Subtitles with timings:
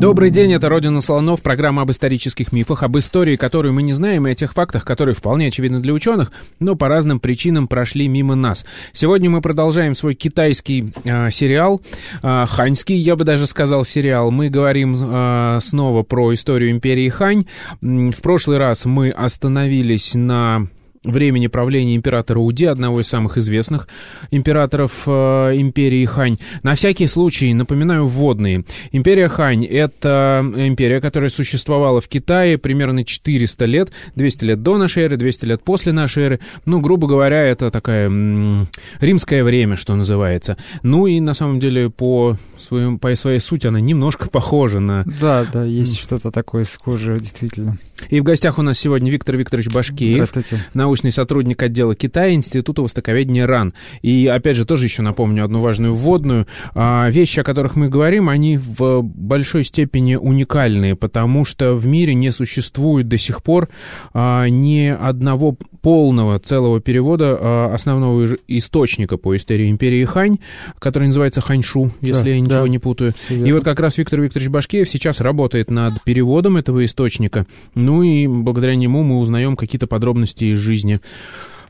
[0.00, 4.26] Добрый день, это «Родина слонов», программа об исторических мифах, об истории, которую мы не знаем,
[4.26, 8.34] и о тех фактах, которые вполне очевидны для ученых, но по разным причинам прошли мимо
[8.34, 8.64] нас.
[8.94, 11.82] Сегодня мы продолжаем свой китайский э, сериал,
[12.22, 14.30] э, ханьский, я бы даже сказал, сериал.
[14.30, 17.44] Мы говорим э, снова про историю империи Хань.
[17.82, 20.66] В прошлый раз мы остановились на
[21.02, 23.88] времени правления императора Уди, одного из самых известных
[24.30, 25.10] императоров э,
[25.56, 26.36] империи Хань.
[26.62, 28.64] На всякий случай, напоминаю, вводные.
[28.92, 35.04] Империя Хань— это империя, которая существовала в Китае примерно 400 лет, 200 лет до нашей
[35.04, 36.40] эры, 200 лет после нашей эры.
[36.66, 38.68] Ну, грубо говоря, это такая м-
[39.00, 40.56] римское время, что называется.
[40.82, 45.04] Ну и, на самом деле, по, своему, по своей сути она немножко похожа на...
[45.20, 47.78] Да, да, есть что-то такое схожее, действительно.
[48.08, 50.14] И в гостях у нас сегодня Виктор Викторович Башкеев.
[50.14, 53.74] Здравствуйте научный сотрудник отдела Китая Института востоковедения РАН.
[54.02, 56.46] И, опять же, тоже еще напомню одну важную вводную.
[56.74, 62.14] А, вещи, о которых мы говорим, они в большой степени уникальные, потому что в мире
[62.14, 63.68] не существует до сих пор
[64.12, 70.38] а, ни одного полного целого перевода а, основного источника по истории империи Хань,
[70.78, 73.12] который называется Ханьшу, если да, я ничего да, не путаю.
[73.28, 77.46] И вот как раз Виктор Викторович Башкеев сейчас работает над переводом этого источника.
[77.74, 81.00] Ну и благодаря нему мы узнаем какие-то подробности из жизни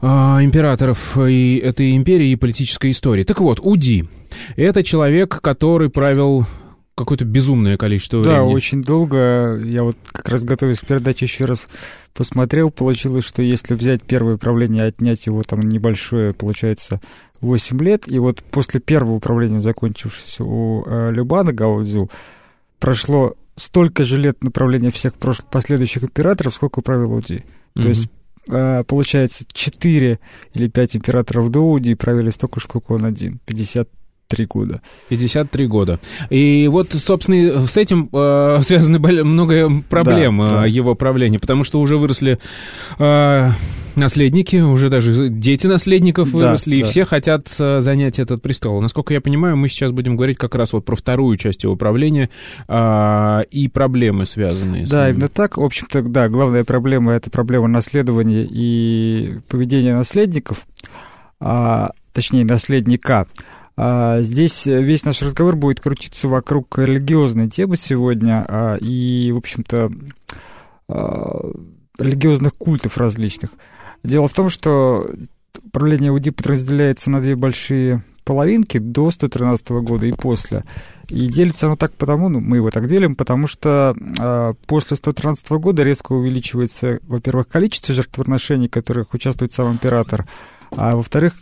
[0.01, 3.25] а, императоров и этой империи и политической истории.
[3.25, 4.07] Так вот, Уди—
[4.57, 6.47] это человек, который правил
[6.95, 8.49] какое-то безумное количество да, времени.
[8.49, 9.61] Да, очень долго.
[9.65, 11.67] Я вот как раз готовясь к передаче еще раз
[12.13, 17.01] посмотрел, получилось, что если взять первое управление, отнять его там небольшое, получается
[17.41, 22.11] 8 лет, и вот после первого управления, закончившегося у э, Любана Гаудзю,
[22.79, 27.45] прошло столько же лет направления всех прошлых, последующих императоров, сколько правил Уди.
[27.75, 27.89] То mm-hmm.
[27.89, 28.11] есть
[28.49, 30.19] Э, получается, 4
[30.55, 33.39] или 5 императоров Доуди правили столько, сколько он один,
[34.31, 34.81] 53 года.
[35.09, 36.01] 53 года.
[36.31, 40.67] И вот, собственно, с этим э, связаны много проблем да, да.
[40.67, 42.39] его правления, потому что уже выросли
[42.99, 43.51] э,
[43.97, 46.89] наследники, уже даже дети наследников выросли, да, и да.
[46.89, 48.81] все хотят э, занять этот престол.
[48.81, 52.31] Насколько я понимаю, мы сейчас будем говорить как раз вот про вторую часть его правления
[52.69, 55.57] а, и проблемы, связанные с Да, именно так.
[55.57, 60.67] В общем-то, да, главная проблема— это проблема наследования и поведения наследников,
[61.41, 63.27] а, точнее, наследника.
[63.83, 69.91] А, здесь весь наш разговор будет крутиться вокруг религиозной темы сегодня, а, и, в общем-то,
[70.89, 71.51] а,
[71.99, 73.49] религиозных культов различных.
[74.03, 75.09] Дело в том, что
[75.73, 80.65] правление УДИ подразделяется на две большие половинки до 113 года и после.
[81.09, 85.53] И делится оно так потому, ну, мы его так делим, потому что э, после 113
[85.53, 90.27] года резко увеличивается, во-первых, количество жертвоприношений, в которых участвует сам император,
[90.77, 91.35] а во-вторых,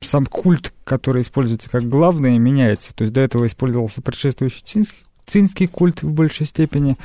[0.00, 2.94] сам культ, который используется как главный, меняется.
[2.94, 6.96] То есть до этого использовался предшествующий цинский, цинский культ в большей степени.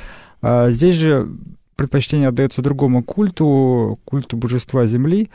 [0.42, 1.28] А здесь же
[1.76, 5.30] предпочтение отдается другому культу, культу божества Земли,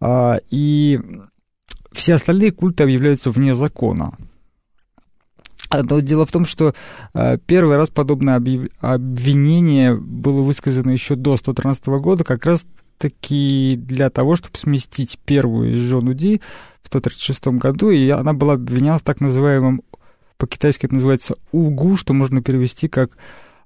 [0.00, 1.00] а, и
[1.92, 4.12] все остальные культы объявляются вне закона.
[5.72, 6.74] Но дело в том, что
[7.14, 8.36] а, первый раз подобное
[8.80, 12.66] обвинение было высказано еще до 113 года, как раз
[13.02, 16.40] таки для того, чтобы сместить первую из жен Уди
[16.82, 19.82] в 136 году, и она была обвинена в так называемом,
[20.36, 23.10] по-китайски это называется угу, что можно перевести как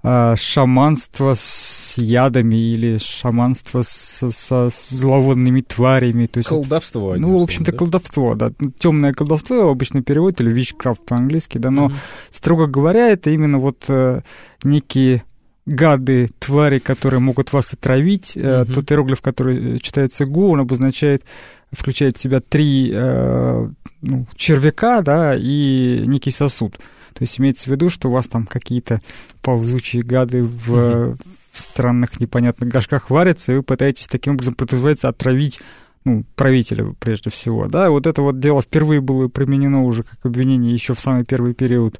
[0.02, 6.26] а, шаманство с ядами или шаманство с, со, с зловонными тварями.
[6.26, 7.12] То есть колдовство.
[7.12, 7.78] Это, ну, в общем-то, да?
[7.78, 8.52] колдовство, да.
[8.78, 11.96] Темное колдовство обычно переводят, или witchcraft по-английски, да, но, mm-hmm.
[12.30, 14.20] строго говоря, это именно вот э,
[14.62, 15.24] некие
[15.66, 18.36] гады, твари, которые могут вас отравить.
[18.36, 18.72] Mm-hmm.
[18.72, 21.24] Тот иероглиф, который читается гу, он обозначает,
[21.72, 23.68] включает в себя три э,
[24.02, 26.78] ну, червяка, да, и некий сосуд.
[27.12, 29.00] То есть имеется в виду, что у вас там какие-то
[29.42, 31.16] ползучие гады в, в
[31.52, 35.60] странных непонятных горшках варятся, и вы пытаетесь таким образом, называется, отравить
[36.04, 40.72] ну, правителя прежде всего, да, вот это вот дело впервые было применено уже как обвинение
[40.72, 41.98] еще в самый первый период,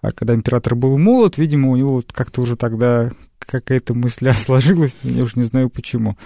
[0.00, 4.96] а когда император был молод, видимо, у него вот как-то уже тогда какая-то мысля сложилась,
[5.02, 6.16] я уж не знаю почему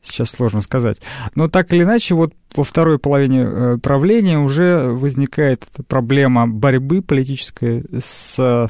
[0.00, 1.00] сейчас сложно сказать.
[1.34, 7.84] Но так или иначе, вот во второй половине э, правления уже возникает проблема борьбы политической
[8.00, 8.68] с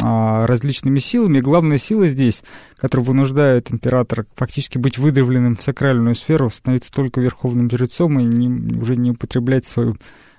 [0.00, 1.40] а, различными силами.
[1.40, 2.42] главная сила здесь,
[2.76, 8.78] которая вынуждает императора фактически быть выдавленным в сакральную сферу, становиться только верховным жрецом и не,
[8.78, 9.96] уже не употреблять свою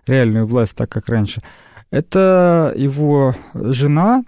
[0.08, 1.42] реальную власть так, как раньше.
[1.92, 4.24] Это его жена,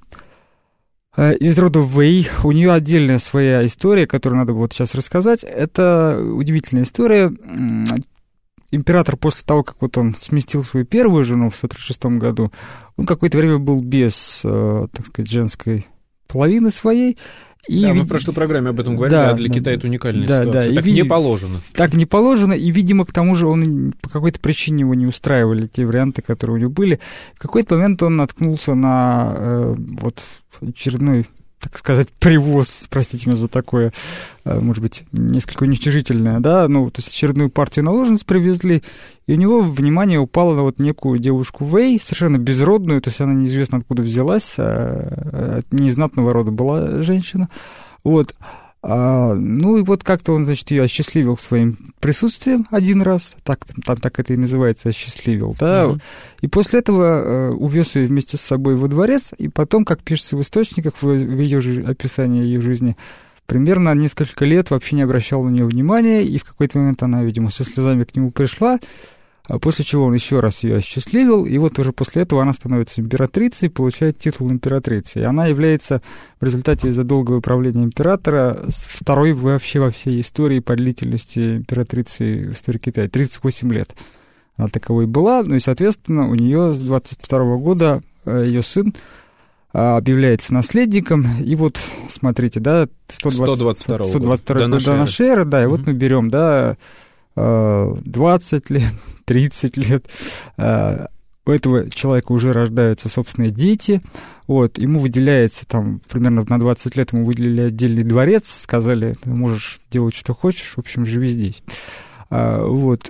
[1.15, 2.27] э, из рода Вэй.
[2.43, 5.43] У нее отдельная своя история, которую надо вот сейчас рассказать.
[5.43, 7.31] Это удивительная история
[8.71, 12.51] император после того, как вот он сместил свою первую жену в 136 году,
[12.97, 15.87] он какое-то время был без, э, так сказать, женской
[16.27, 17.17] половины своей.
[17.67, 19.87] И да, мы в прошлой программе об этом говорили, да, а для да, Китая это
[19.87, 20.69] уникальная да, ситуация.
[20.69, 21.61] Да, так и, не положено.
[21.73, 25.67] Так не положено, и, видимо, к тому же он по какой-то причине его не устраивали
[25.67, 26.99] те варианты, которые у него были.
[27.35, 30.23] В какой-то момент он наткнулся на э, вот
[30.61, 31.27] очередной
[31.61, 33.93] так сказать, привоз, простите меня за такое,
[34.45, 38.81] э, может быть, несколько уничтожительное, да, ну, то есть очередную партию наложниц привезли,
[39.27, 43.33] и у него внимание упало на вот некую девушку Вэй, совершенно безродную, то есть она
[43.33, 47.49] неизвестно откуда взялась, а, от незнатного рода была женщина,
[48.03, 48.35] вот,
[48.83, 53.95] а, ну и вот как-то он, значит, ее осчастливил своим присутствием один раз, так, там,
[53.97, 56.01] так это и называется, осчастливил, да, uh-huh.
[56.41, 60.35] и после этого э, увез ее вместе с собой во дворец, и потом, как пишется
[60.35, 62.97] в источниках, в, в ее же описании ее жизни,
[63.45, 67.51] примерно несколько лет вообще не обращал на нее внимания, и в какой-то момент она, видимо,
[67.51, 68.79] со слезами к нему пришла,
[69.59, 73.69] после чего он еще раз ее осчастливил, и вот уже после этого она становится императрицей,
[73.69, 75.19] получает титул императрицы.
[75.19, 76.01] И она является
[76.39, 82.53] в результате из-за долгого правления императора второй вообще во всей истории по длительности императрицы в
[82.53, 83.09] истории Китая.
[83.09, 83.95] 38 лет
[84.57, 88.93] она таковой была, ну и, соответственно, у нее с 22 года э, ее сын
[89.73, 94.85] а, объявляется наследником, и вот, смотрите, да, 120, 122, 122 года.
[94.85, 96.77] до нашей эры, да, и вот мы берем, да,
[97.35, 98.93] 20 лет,
[99.25, 100.05] 30 лет,
[100.57, 101.05] э,
[101.45, 104.01] у этого человека уже рождаются собственные дети,
[104.47, 109.79] вот, ему выделяется там примерно на 20 лет ему выделили отдельный дворец, сказали, ты можешь
[109.89, 111.63] делать, что хочешь, в общем, живи здесь.
[112.29, 113.09] А, вот.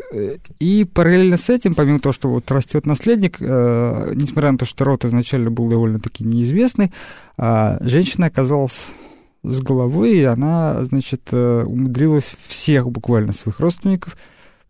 [0.60, 4.86] И параллельно с этим, помимо того, что вот растет наследник, э, несмотря на то, что
[4.86, 6.92] род изначально был довольно-таки неизвестный,
[7.38, 8.92] женщина оказалась
[9.44, 14.18] с головой, и она, значит, э, умудрилась всех буквально своих родственников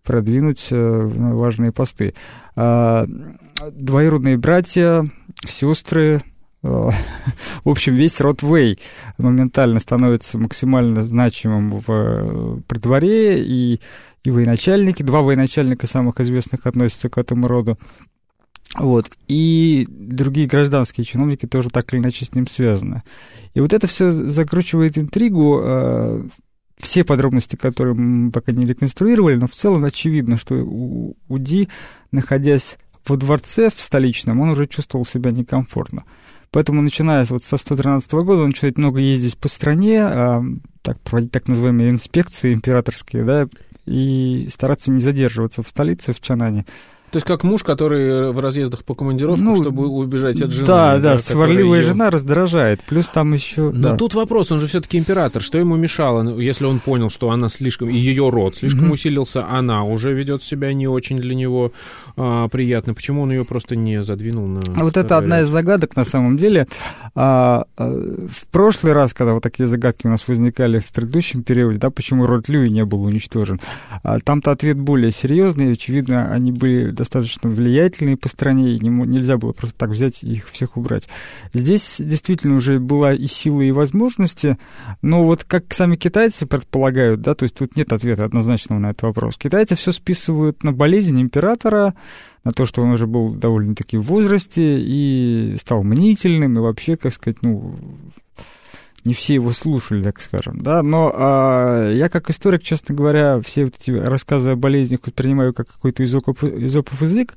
[0.04, 2.14] продвинуть э, на важные посты.
[2.56, 3.06] А,
[3.72, 5.06] двоюродные братья,
[5.46, 6.22] сестры,
[6.64, 6.68] э,
[7.64, 8.80] в общем, весь род Вэй
[9.18, 13.82] моментально становится максимально значимым в при дворе, и,
[14.24, 17.78] и военачальники, два военачальника самых известных относятся к этому роду.
[18.76, 19.12] Вот.
[19.28, 23.04] И другие гражданские чиновники тоже так или иначе с ним связаны.
[23.54, 25.62] И вот это все закручивает интригу.
[25.64, 26.24] Э,
[26.78, 31.70] все подробности, которые мы пока не реконструировали, но в целом очевидно, что у, у Ди,
[32.12, 32.78] находясь
[33.08, 36.06] во дворце в столичном, он уже чувствовал себя некомфортно.
[36.52, 40.44] Поэтому, начиная вот со 113 года, он начинает много ездить по стране, а,
[40.82, 43.48] так, проводить так называемые инспекции императорские, да,
[43.86, 46.66] и стараться не задерживаться в столице, в Чанане.
[47.12, 50.66] То есть как муж, который в разъездах по командировкам, ну, чтобы убежать от жены.
[50.66, 51.88] Да, да, да сварливая ее...
[51.88, 52.80] жена раздражает.
[52.88, 53.70] Плюс там еще...
[53.72, 53.96] Но да.
[53.98, 55.42] тут вопрос, он же все-таки император.
[55.42, 57.90] Что ему мешало, ну, если он понял, что она слишком...
[57.90, 58.94] И ее род слишком mm-hmm.
[58.94, 61.74] усилился, она уже ведет себя не очень для него
[62.16, 62.94] а, приятно.
[62.94, 64.62] Почему он ее просто не задвинул на...
[64.74, 66.66] А вот это одна из загадок на самом деле.
[67.14, 67.90] А, а,
[68.30, 72.26] в прошлый раз, когда вот такие загадки у нас возникали в предыдущем периоде, да, почему
[72.26, 73.60] род Люи не был уничтожен,
[74.02, 75.74] а, там-то ответ более серьезный.
[75.74, 80.34] Очевидно, они были достаточно влиятельные по стране, и не, нельзя было просто так взять и
[80.34, 81.10] их всех убрать.
[81.52, 84.60] Здесь действительно уже была и сила, и возможности,
[85.02, 89.02] но вот как сами китайцы предполагают, да, то есть тут нет ответа однозначного на этот
[89.02, 89.36] вопрос.
[89.36, 91.96] Китайцы все списывают на болезнь императора,
[92.44, 97.14] на то, что он уже был довольно-таки в возрасте и стал мнительным, и вообще, как
[97.14, 97.76] сказать, ну,
[99.04, 103.66] не все его слушали, так скажем, да, но а, я как историк, честно говоря, все
[103.66, 107.36] вот эти рассказы о болезнях воспринимаю как какой-то изопов, изопов язык,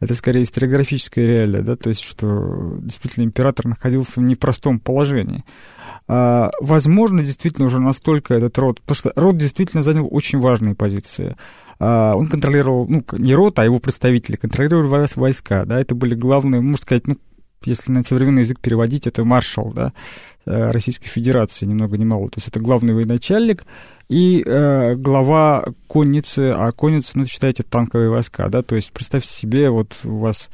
[0.00, 5.44] это скорее историографическая реалия, да, то есть, что действительно император находился в непростом положении.
[6.06, 11.36] А, возможно, действительно уже настолько этот род, потому что род действительно занял очень важные позиции.
[11.78, 16.60] А, он контролировал, ну, не род, а его представители контролировали войска, да, это были главные,
[16.60, 17.16] можно сказать, ну,
[17.66, 19.92] если на современный язык переводить, это маршал, да,
[20.46, 22.28] э, Российской Федерации, ни много ни мало.
[22.28, 23.64] То есть это главный военачальник
[24.08, 29.70] и э, глава конницы, а конница, ну, считайте, танковые войска, да, то есть представьте себе,
[29.70, 30.50] вот у вас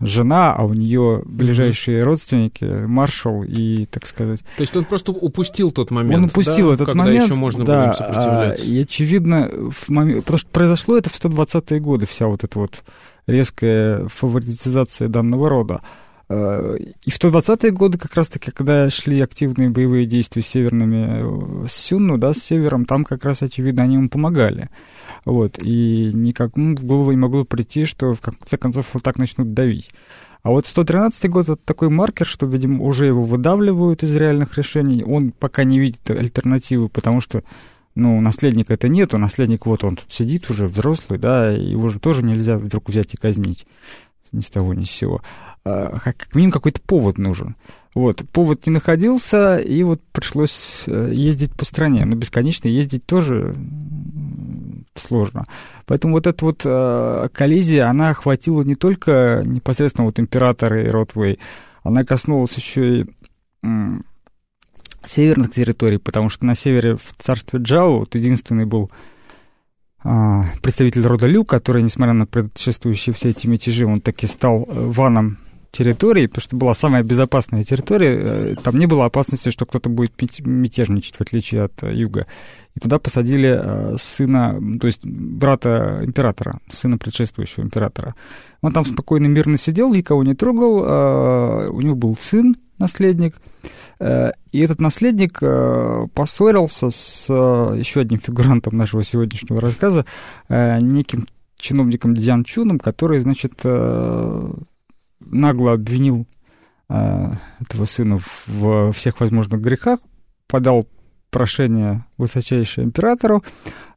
[0.00, 2.04] жена, а у нее ближайшие mm-hmm.
[2.04, 4.40] родственники, маршал и, так сказать...
[4.56, 7.64] То есть он просто упустил тот момент, Он упустил да, этот когда момент, еще можно
[7.64, 8.64] да, было сопротивляться.
[8.64, 12.82] и, очевидно, в момент, потому что произошло это в 120-е годы, вся вот эта вот
[13.26, 15.80] резкая фаворитизация данного рода.
[16.28, 21.72] Э, и в 120-е годы, как раз-таки, когда шли активные боевые действия с северными, с
[21.72, 24.70] Сюнну, да, с севером, там как раз, очевидно, они ему помогали.
[25.24, 29.18] Вот, и никак ну, в голову не могло прийти, что в конце концов вот так
[29.18, 29.90] начнут давить.
[30.42, 35.02] А вот 113 год это такой маркер, что, видимо, уже его выдавливают из реальных решений.
[35.02, 37.42] Он пока не видит альтернативы, потому что
[37.94, 42.22] ну, наследника это нету, наследник вот он тут сидит уже взрослый, да, его же тоже
[42.22, 43.66] нельзя вдруг взять и казнить
[44.34, 45.22] ни с того ни с сего.
[45.64, 47.56] А, как минимум какой-то повод нужен.
[47.94, 52.04] Вот, повод не находился, и вот пришлось э, ездить по стране.
[52.04, 53.54] Но бесконечно ездить тоже
[54.96, 55.46] сложно.
[55.86, 61.38] Поэтому вот эта вот э, коллизия, она охватила не только непосредственно вот императора и Ротвей,
[61.84, 63.06] она коснулась еще и
[65.06, 68.90] северных территорий, потому что на севере в царстве Джао вот единственный был
[70.06, 74.66] а, представитель рода Лю, который, несмотря на предшествующие все эти мятежи, он таки стал э,
[74.68, 75.38] ваном
[75.70, 80.12] территории, потому что была самая безопасная территория, э, там не было опасности, что кто-то будет
[80.44, 82.26] мятежничать, в отличие от э, юга.
[82.76, 88.14] И туда посадили сына, то есть брата императора, сына предшествующего императора.
[88.60, 93.36] Он там спокойно, мирно сидел, никого не трогал, у него был сын, наследник,
[93.98, 100.04] Э, и этот наследник э, поссорился с э, еще одним фигурантом нашего сегодняшнего рассказа,
[100.48, 101.26] неким
[101.56, 103.64] чиновником Дзян Чуном, который, значит,
[105.20, 106.26] нагло обвинил
[106.88, 109.98] этого сына во всех возможных грехах,
[110.46, 110.86] подал
[111.30, 113.42] прошение высочайшему императору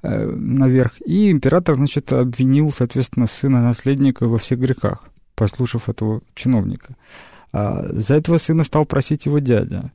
[0.02, 5.04] наверх, и император, значит, обвинил, соответственно, сына наследника во всех грехах,
[5.36, 6.96] послушав этого чиновника.
[7.52, 9.92] За этого сына стал просить его дядя.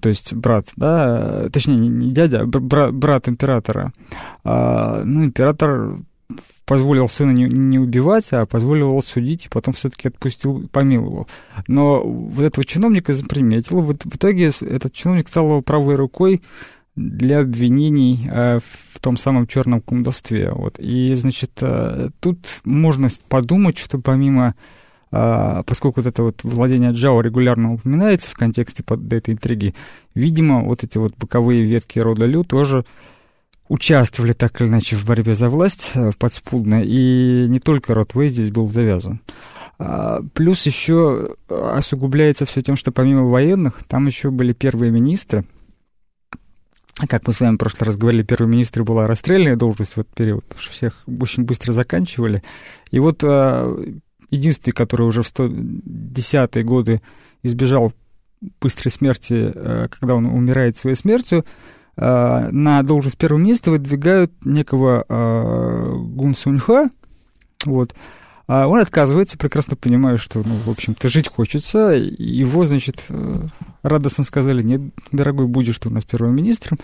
[0.00, 3.92] То есть брат, да, точнее, не дядя, а брат, брат императора.
[4.44, 5.98] А, ну, император
[6.64, 11.26] позволил сына не, не убивать, а позволил его судить, и потом все-таки отпустил, помиловал.
[11.66, 13.80] Но вот этого чиновника заприметил.
[13.80, 16.40] В, в итоге этот чиновник стал его правой рукой
[16.94, 18.60] для обвинений э,
[18.92, 20.52] в том самом черном колдовстве.
[20.52, 20.78] Вот.
[20.78, 24.54] И, значит, э, тут можно подумать, что помимо а,
[25.10, 29.74] поскольку вот это вот владение Java регулярно упоминается в контексте под этой интриги,
[30.14, 32.84] видимо, вот эти вот боковые ветки рода Лю тоже
[33.68, 38.28] участвовали так или иначе в борьбе за власть э, подспудно, и не только род Вэй
[38.28, 39.20] здесь был завязан.
[39.78, 45.44] А, плюс еще осугубляется все тем, что помимо военных, там еще были первые министры,
[47.08, 50.14] как мы с вами в прошлый раз говорили, первый министр была расстрельная должность в этот
[50.14, 52.42] период, потому что всех очень быстро заканчивали.
[52.90, 53.72] И вот а,
[54.30, 57.02] единственный, который уже в 110-е годы
[57.42, 57.92] избежал
[58.60, 61.44] быстрой смерти, э, когда он умирает своей смертью,
[61.96, 66.88] э, на должность первого министра выдвигают некого э, Гун Суньха,
[67.66, 67.94] вот,
[68.46, 71.90] а он отказывается, прекрасно понимая, что, ну, в общем-то, жить хочется.
[71.90, 73.06] Его, значит,
[73.84, 74.80] радостно сказали, нет,
[75.12, 76.76] дорогой, будешь ты у нас первым министром.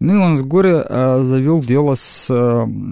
[0.00, 0.84] Ну и он с горя
[1.22, 2.26] завел дело с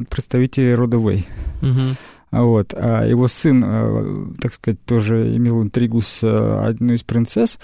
[0.09, 1.27] представителей рода Вэй.
[1.61, 1.97] Угу.
[2.31, 2.75] Вот.
[2.77, 7.59] А его сын, э, так сказать, тоже имел интригу с э, одной из принцесс,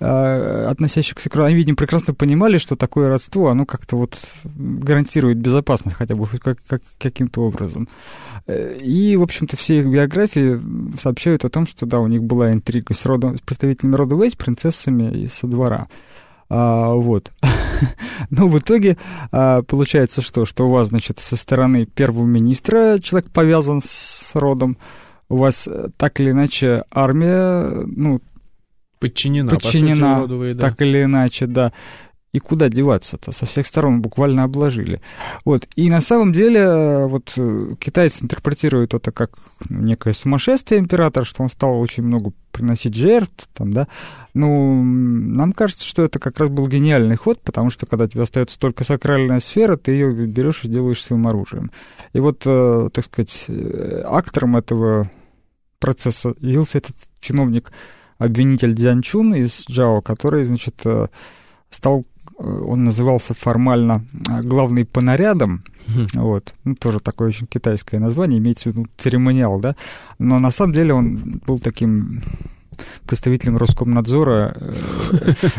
[0.00, 5.96] э, относящихся к они, видимо, прекрасно понимали, что такое родство, оно как-то вот гарантирует безопасность
[5.96, 7.88] хотя бы как, как, каким-то образом.
[8.48, 10.60] И, в общем-то, все их биографии
[10.96, 14.36] сообщают о том, что, да, у них была интрига с, родом, с представителями рода Вейс,
[14.36, 15.88] принцессами из со двора.
[16.48, 17.32] А, вот.
[18.30, 18.96] Но в итоге
[19.32, 20.46] а, получается что?
[20.46, 24.76] Что у вас, значит, со стороны первого министра человек повязан с родом,
[25.28, 28.20] у вас э, так или иначе армия, ну,
[29.00, 30.60] подчинена, подчинена по сути, родовые, да.
[30.68, 31.72] так или иначе, да.
[32.36, 33.32] И куда деваться-то?
[33.32, 35.00] Со всех сторон буквально обложили.
[35.46, 35.66] Вот.
[35.74, 39.38] И на самом деле э, вот э, китайцы интерпретируют это как
[39.70, 43.88] некое сумасшествие императора, что он стал очень много приносить жертв, там, да.
[44.34, 48.58] Ну, нам кажется, что это как раз был гениальный ход, потому что когда тебе остается
[48.58, 51.70] только сакральная сфера, ты ее берешь и делаешь своим оружием.
[52.12, 53.46] И вот, э, так сказать,
[54.04, 55.10] актором этого
[55.78, 57.72] процесса явился этот чиновник,
[58.18, 60.84] обвинитель Дзянчун из Джао, который, значит,
[61.70, 62.04] стал
[62.38, 66.20] он назывался формально э, главный по нарядам, mm-hmm.
[66.20, 69.74] вот, ну, тоже такое очень китайское название, имеется в виду церемониал, да,
[70.18, 72.22] но на самом деле он был таким
[73.06, 74.54] представителем Роскомнадзора,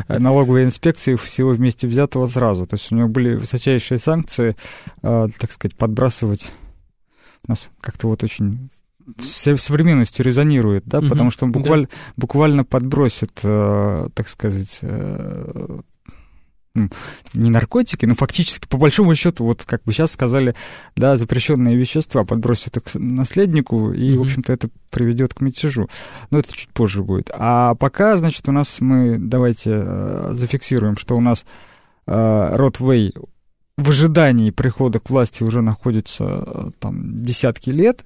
[0.07, 2.67] э, налоговой инспекции всего вместе взятого сразу.
[2.67, 4.55] То есть у него были высочайшие санкции,
[5.01, 6.51] э, так сказать, подбрасывать
[7.47, 8.69] нас как-то вот очень
[9.19, 11.91] современностью резонирует, да, угу, потому что он буквально, да.
[12.17, 14.83] буквально подбросит, так сказать,
[17.33, 20.55] не наркотики, но фактически, по большому счету, вот как бы сейчас сказали,
[20.95, 24.17] да, запрещенные вещества подбросят к наследнику, и, mm-hmm.
[24.17, 25.89] в общем-то, это приведет к мятежу.
[26.31, 27.29] Но это чуть позже будет.
[27.33, 31.45] А пока, значит, у нас мы, давайте э, зафиксируем, что у нас
[32.05, 33.13] э, род Вэй
[33.77, 38.05] в ожидании прихода к власти уже находится э, там десятки лет.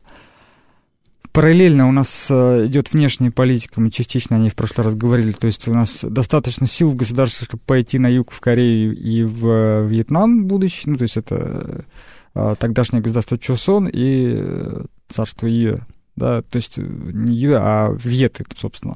[1.31, 5.31] Параллельно у нас э, идет внешняя политика, мы частично о ней в прошлый раз говорили,
[5.31, 9.23] то есть у нас достаточно сил в государстве, чтобы пойти на юг, в Корею и
[9.23, 11.85] в э, Вьетнам будущий, ну, то есть это
[12.33, 15.79] тогдашнее государство Чосон и царство Юэ,
[16.15, 18.95] да, то есть не Юэ, а Вьеты, собственно.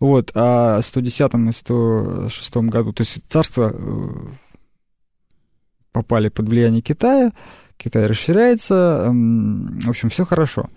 [0.00, 3.74] Вот, а в 110 и 106 году, то есть царство
[5.92, 7.32] попали под влияние Китая,
[7.78, 10.68] Китай расширяется, в общем, все хорошо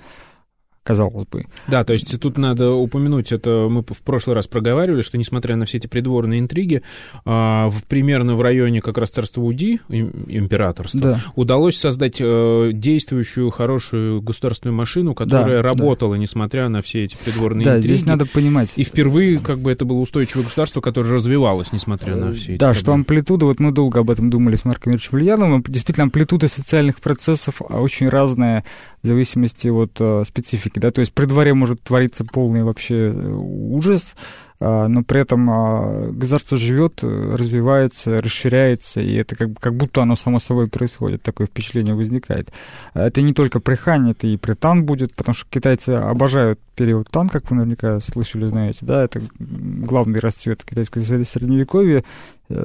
[0.88, 1.46] казалось бы.
[1.67, 5.65] Да, то есть тут надо упомянуть, это мы в прошлый раз проговаривали, что несмотря на
[5.65, 6.82] все эти придворные интриги,
[7.25, 11.20] а, в, примерно в районе как раз царства Уди, императорства, да.
[11.36, 16.22] удалось создать э, действующую хорошую государственную машину, которая да, работала, да.
[16.22, 17.94] несмотря на все эти придворные да, интриги.
[17.96, 18.72] здесь надо понимать.
[18.77, 22.67] И впервые как бы это было устойчивое государство, которое развивалось, несмотря на все эти Да,
[22.67, 22.79] проблемы.
[22.79, 27.01] что амплитуда, вот мы долго об этом думали с Марком Ильичем Ульяновым, действительно амплитуда социальных
[27.01, 28.63] процессов очень разная
[29.07, 34.15] зависимости от э, специфики, да, то есть при дворе может твориться полный вообще э, ужас,
[34.59, 40.15] э, но при этом э, государство живет, развивается, расширяется, и это как, как будто оно
[40.15, 42.51] само собой происходит, такое впечатление возникает.
[42.93, 47.09] Это не только при Хане, это и при Тан будет, потому что китайцы обожают период
[47.09, 52.03] Тан, как вы наверняка слышали, знаете, да, это главный расцвет китайского средневековья,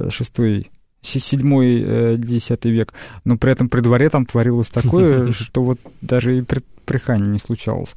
[0.09, 0.69] шестой
[1.03, 2.93] седьмой, э, десятый век,
[3.25, 7.27] но при этом при дворе там творилось такое, что вот даже и при, при Хане
[7.27, 7.95] не случалось.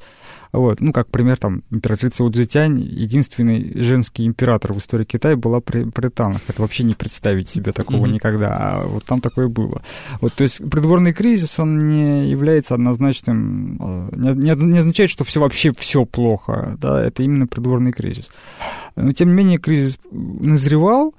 [0.51, 0.81] Вот.
[0.81, 6.09] Ну, как пример, там, императрица Удзетянь, единственный женский император в истории Китая была при, при
[6.09, 6.41] Танах.
[6.47, 8.11] Это вообще не представить себе такого mm-hmm.
[8.11, 9.81] никогда, а вот там такое было.
[10.21, 15.23] Вот, то есть придворный кризис, он не является однозначным, э, не, не, не означает, что
[15.23, 18.29] все вообще все плохо, да, это именно придворный кризис.
[18.95, 21.13] Но, тем не менее, кризис назревал,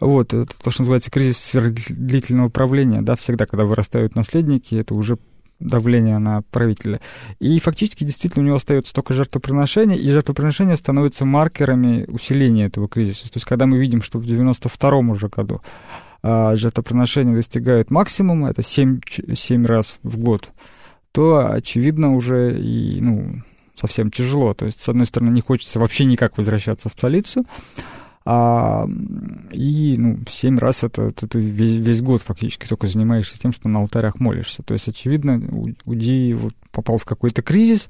[0.00, 5.18] вот, это то, что называется кризис сверхдлительного правления, да, всегда, когда вырастают наследники, это уже
[5.60, 7.00] давление на правителя.
[7.40, 13.24] И фактически действительно у него остается только жертвоприношение, и жертвоприношение становится маркерами усиления этого кризиса.
[13.24, 15.60] То есть когда мы видим, что в 92-м уже году
[16.22, 19.00] а, жертвоприношения достигают максимума, это 7,
[19.34, 20.50] 7 раз в год,
[21.12, 23.42] то, очевидно, уже и, ну,
[23.74, 24.54] совсем тяжело.
[24.54, 27.44] То есть, с одной стороны, не хочется вообще никак возвращаться в столицу,
[28.30, 28.86] а,
[29.52, 33.78] и, ну, семь раз это, это весь, весь год фактически только занимаешься тем, что на
[33.78, 34.62] алтарях молишься.
[34.62, 35.40] То есть, очевидно,
[35.86, 37.88] Уди вот попал в какой-то кризис,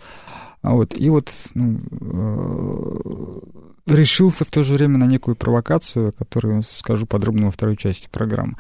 [0.63, 3.41] а вот, и вот ну, э,
[3.87, 8.55] решился в то же время на некую провокацию, которую скажу подробно во второй части программы.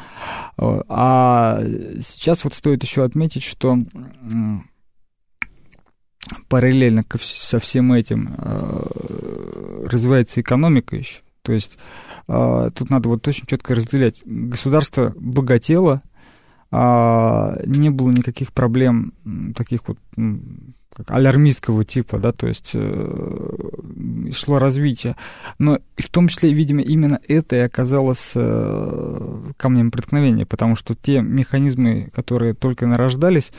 [0.59, 1.63] А
[2.03, 3.79] сейчас вот стоит еще отметить, что
[6.49, 11.21] параллельно со всем этим э, развивается экономика еще.
[11.49, 11.79] То есть
[12.29, 14.21] э, тут надо вот очень четко разделять.
[14.27, 16.03] Государство богатело,
[16.71, 19.15] э, не было никаких проблем
[19.57, 19.97] таких вот
[20.95, 25.17] как алярмистского типа, да, то есть э, шло развитие.
[25.59, 30.95] Но и в том числе, видимо, именно это и оказалось э, камнем преткновения, потому что
[30.95, 33.53] те механизмы, которые только нарождались,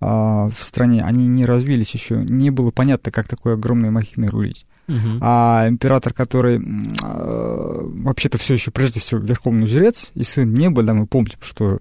[0.00, 4.64] э, в стране, они не развились еще, не было понятно, как такой огромной махиной рулить.
[4.92, 5.18] Uh-huh.
[5.20, 6.60] А император, который э,
[7.02, 11.78] вообще-то все еще прежде всего верховный жрец и сын неба, да, мы помним, что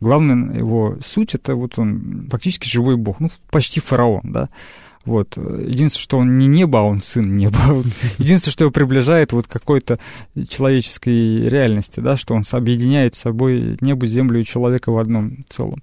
[0.00, 4.48] главная его суть это вот он фактически живой бог, ну почти фараон, да.
[5.04, 5.36] Вот.
[5.36, 7.58] Единственное, что он не небо, а он сын неба.
[8.18, 9.98] Единственное, что его приближает вот какой-то
[10.48, 15.82] человеческой реальности, да, что он объединяет собой небо, землю и человека в одном целом.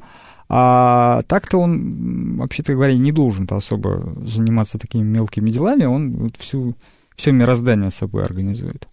[0.49, 6.75] А так-то он, вообще-то говоря, не должен-то особо заниматься такими мелкими делами, он вот всю,
[7.15, 8.87] все мироздание собой организует.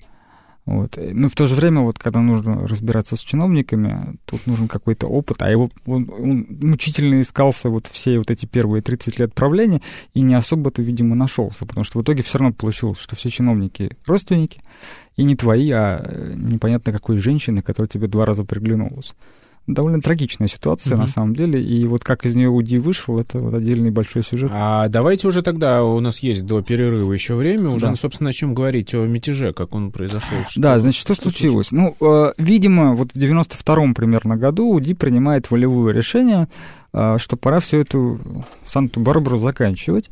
[0.66, 0.99] Вот.
[0.99, 5.40] Ну, в то же время, вот, когда нужно разбираться с чиновниками, тут нужен какой-то опыт,
[5.40, 9.81] а его, он, он мучительно искался вот все вот эти первые 30 лет правления
[10.12, 13.97] и не особо-то, видимо, нашелся, потому что в итоге все равно получилось, что все чиновники
[14.07, 14.61] родственники,
[15.16, 19.14] и не твои, а непонятно какой женщины, которая тебе два раза приглянулась
[19.66, 21.02] довольно трагичная ситуация угу.
[21.02, 21.62] на самом деле.
[21.62, 24.50] И вот как из нее Уди вышел, это вот отдельный большой сюжет.
[24.55, 27.96] А давайте уже тогда, у нас есть до перерыва еще время, уже, да.
[27.96, 30.38] собственно, начнем говорить о мятеже, как он произошел.
[30.48, 31.46] Что, да, значит, что, что случилось?
[31.68, 31.72] случилось?
[31.72, 36.48] Ну, э, видимо, вот в 92-м примерно году Уди принимает волевое решение,
[36.92, 38.18] э, что пора всю эту
[38.64, 40.11] Санту-Барбару заканчивать.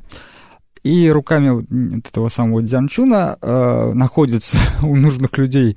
[0.83, 5.77] И руками этого самого Дзянчуна э, находится у нужных людей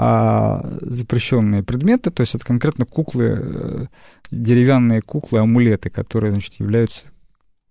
[0.00, 3.86] а, запрещенные предметы, то есть это конкретно куклы, э,
[4.30, 7.06] деревянные куклы, амулеты, которые, значит, являются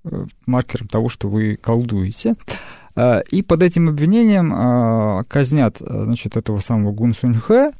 [0.04, 2.36] э, маркером того, что вы колдуете.
[2.98, 7.72] А, и под этим обвинением а, казнят, значит, этого самого Гун Суньхэ,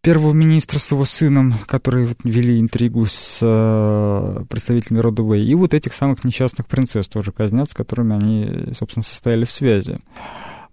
[0.00, 5.74] первого министра с его сыном, которые вели интригу с э, представителями рода Вэй, и вот
[5.74, 9.98] этих самых несчастных принцесс тоже казнят, с которыми они, собственно, состояли в связи.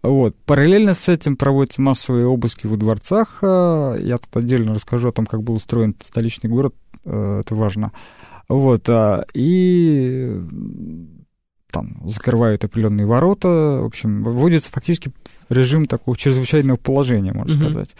[0.03, 0.35] Вот.
[0.45, 3.39] Параллельно с этим проводятся массовые обыски во дворцах.
[3.41, 7.91] Э, я тут отдельно расскажу о том, как был устроен столичный город, э, это важно.
[8.47, 8.87] Вот.
[8.89, 10.39] А, и
[11.71, 13.47] там закрывают определенные ворота,
[13.81, 15.11] в общем, вводится фактически
[15.49, 17.69] режим такого чрезвычайного положения, можно mm-hmm.
[17.69, 17.95] сказать.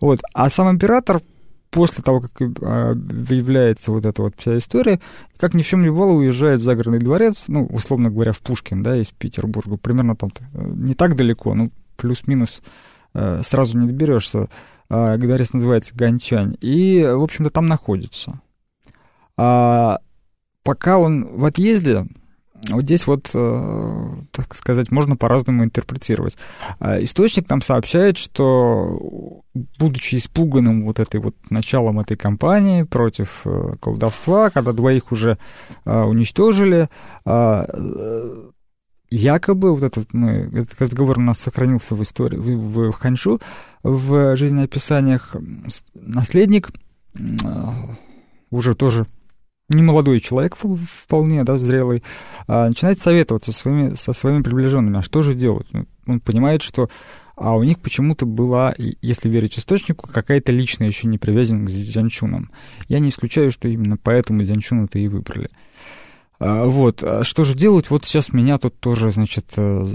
[0.00, 0.20] Вот.
[0.32, 1.22] А сам император
[1.70, 2.30] после того, как
[2.62, 5.00] а, выявляется вот эта вот вся история,
[5.38, 8.82] как ни в чем не бывало, уезжает в загородный дворец, ну, условно говоря, в Пушкин,
[8.82, 12.62] да, из Петербурга, примерно там э, не так далеко, ну, плюс-минус
[13.14, 14.48] э, сразу не доберешься.
[14.88, 18.40] А, дворец называется Гончань, и, в общем-то, там находится.
[19.36, 19.98] А
[20.62, 22.06] пока он в отъезде,
[22.70, 26.36] вот здесь вот, э, так сказать, можно по-разному интерпретировать.
[26.78, 29.42] А источник нам сообщает, что,
[29.78, 35.38] будучи испуганным вот этой вот началом этой кампании против э, колдовства, когда двоих уже
[35.84, 36.88] э, уничтожили,
[39.08, 43.40] якобы вот этот, мы, этот разговор у нас сохранился в истории, в, в Ханьшу,
[43.82, 45.36] в жизнеописаниях
[45.94, 46.70] наследник
[48.50, 49.06] уже тоже
[49.68, 52.02] немолодой человек вполне, да, зрелый,
[52.46, 55.66] а, начинает советоваться со своими, со своими приближенными, а что же делать?
[55.72, 56.88] Ну, он понимает, что
[57.36, 62.50] а у них почему-то была, если верить источнику, какая-то личная еще не привязанность к Дзянчунам.
[62.88, 65.50] Я не исключаю, что именно поэтому Дзянчуна-то и выбрали.
[66.38, 67.90] А, вот, а что же делать?
[67.90, 69.86] Вот сейчас меня тут тоже, значит, э,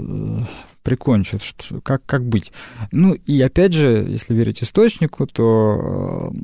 [0.84, 1.42] прикончат.
[1.82, 2.52] Как, как быть?
[2.92, 6.36] Ну, и опять же, если верить источнику, то э,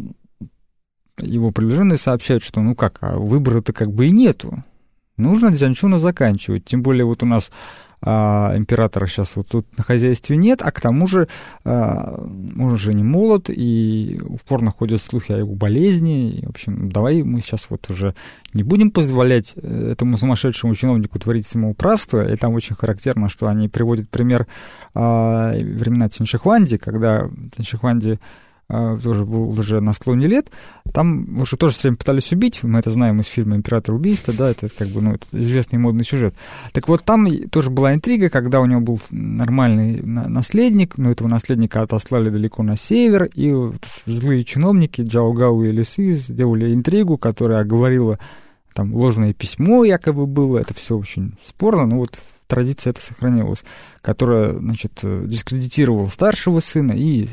[1.20, 4.62] его приближенные сообщают, что ну как, а выбора-то как бы и нету.
[5.16, 6.64] Нужно Дзянчуна заканчивать.
[6.64, 7.50] Тем более вот у нас
[8.00, 11.28] а, императора сейчас вот тут на хозяйстве нет, а к тому же
[11.64, 12.24] а,
[12.58, 16.30] он уже не молод, и упорно ходят слухи о его болезни.
[16.30, 18.14] И, в общем, давай мы сейчас вот уже
[18.54, 22.32] не будем позволять э, этому сумасшедшему чиновнику творить самоуправство.
[22.32, 24.46] И там очень характерно, что они приводят пример
[24.94, 30.50] а, времена Тиншихуанди, когда Тиншихуанди а, тоже был уже на склоне лет,
[30.92, 34.50] там уже тоже все время пытались убить, мы это знаем из фильма «Император убийства», да,
[34.50, 36.34] это как бы, ну, это известный модный сюжет.
[36.72, 41.80] Так вот, там тоже была интрига, когда у него был нормальный наследник, но этого наследника
[41.80, 47.60] отослали далеко на север, и вот злые чиновники Джао Гау и Лисы сделали интригу, которая
[47.60, 48.18] оговорила
[48.74, 53.64] там ложное письмо якобы было, это все очень спорно, но вот традиция это сохранилась,
[54.02, 57.28] которая, значит, дискредитировала старшего сына и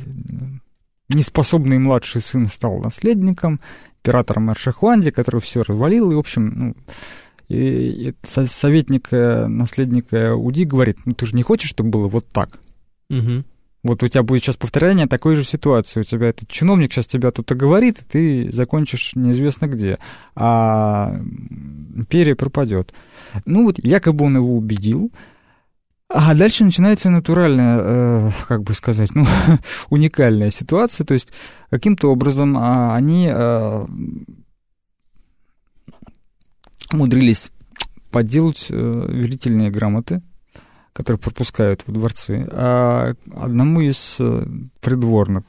[1.09, 3.59] неспособный младший сын стал наследником,
[3.97, 6.75] императором Аршахуанди, который все развалил, и, в общем, ну,
[7.47, 12.59] и, и советник наследника Уди говорит, ну ты же не хочешь, чтобы было вот так?
[13.09, 13.43] Угу.
[13.83, 15.99] Вот у тебя будет сейчас повторение такой же ситуации.
[15.99, 19.99] У тебя этот чиновник сейчас тебя тут оговорит, и ты закончишь неизвестно где.
[20.35, 21.15] А
[21.93, 22.95] империя пропадет.
[23.45, 25.11] Ну вот, якобы он его убедил,
[26.17, 29.25] а дальше начинается натуральная, э, как бы сказать, ну,
[29.89, 31.05] уникальная ситуация.
[31.05, 31.27] То есть
[31.69, 33.85] каким-то образом э, они э,
[36.93, 37.51] умудрились
[38.11, 40.21] подделать э, верительные грамоты,
[40.93, 42.47] которые пропускают в дворцы.
[42.49, 44.17] А одному из
[44.79, 45.43] придворных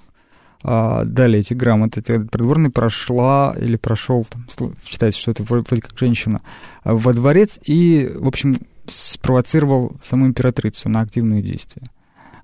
[0.65, 2.03] а, дали эти грамоты.
[2.03, 6.43] Придворный прошла или прошел, там, считается, что это вроде как женщина,
[6.83, 8.57] во дворец и, в общем,
[8.91, 11.83] спровоцировал саму императрицу на активные действия.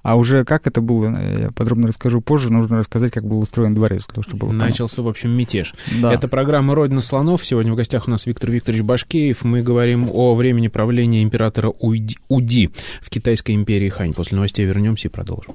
[0.03, 2.53] А уже как это было, я подробно расскажу позже.
[2.53, 4.07] Нужно рассказать, как был устроен дворец.
[4.07, 5.03] Для того, чтобы было Начался, понятно.
[5.05, 5.75] в общем, мятеж.
[6.01, 6.13] Да.
[6.13, 7.47] Это программа «Родина слонов».
[7.47, 9.45] Сегодня в гостях у нас Виктор Викторович Башкеев.
[9.45, 14.13] Мы говорим о времени правления императора Уди, Уди в Китайской империи Хань.
[14.13, 15.55] После новостей вернемся и продолжим.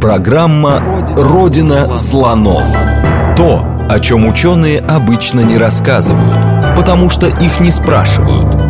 [0.00, 0.80] Программа
[1.16, 2.66] «Родина слонов».
[3.36, 6.53] То, о чем ученые обычно не рассказывают,
[6.84, 8.54] потому что их не спрашивают–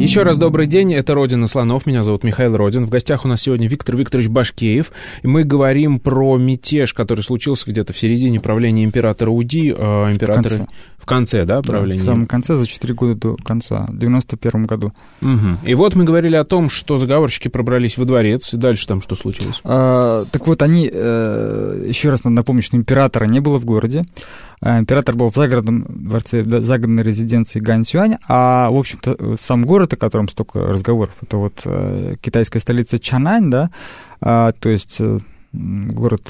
[0.00, 2.86] еще раз добрый день, это «Родина слонов», меня зовут Михаил Родин.
[2.86, 7.70] В гостях у нас сегодня Виктор Викторович Башкеев, и мы говорим про мятеж, который случился
[7.70, 10.48] где-то в середине правления императора Уди, э, императора...
[10.48, 10.66] В конце.
[10.96, 11.98] В конце, да, правления?
[11.98, 14.92] Да, в самом конце, за 4 года до конца, в 91 году.
[15.22, 15.58] Угу.
[15.64, 19.16] И вот мы говорили о том, что заговорщики пробрались во дворец, и дальше там что
[19.16, 19.60] случилось?
[19.64, 24.04] А, так вот, они, э, еще раз надо напомнить, что императора не было в городе,
[24.62, 29.96] Император был в загородном дворце, в загородной резиденции Ганцюань, а, в общем-то, сам город, о
[29.96, 31.54] котором столько разговоров, это вот
[32.20, 33.70] китайская столица Чанань, да,
[34.20, 35.00] а, то есть
[35.52, 36.22] город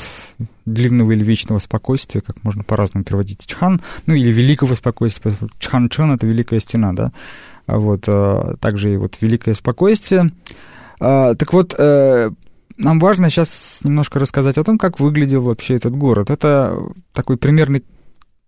[0.64, 6.26] длинного или вечного спокойствия, как можно по-разному переводить Чхан, ну или великого спокойствия, Чхан-Чон— это
[6.26, 7.12] великая стена, да,
[7.66, 10.32] а вот, а, также и вот великое спокойствие.
[11.00, 12.30] А, так вот, э,
[12.78, 16.30] нам важно сейчас немножко рассказать о том, как выглядел вообще этот город.
[16.30, 16.78] Это
[17.12, 17.84] такой примерный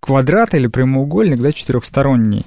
[0.00, 2.44] квадрат или прямоугольник, да, четырехсторонний,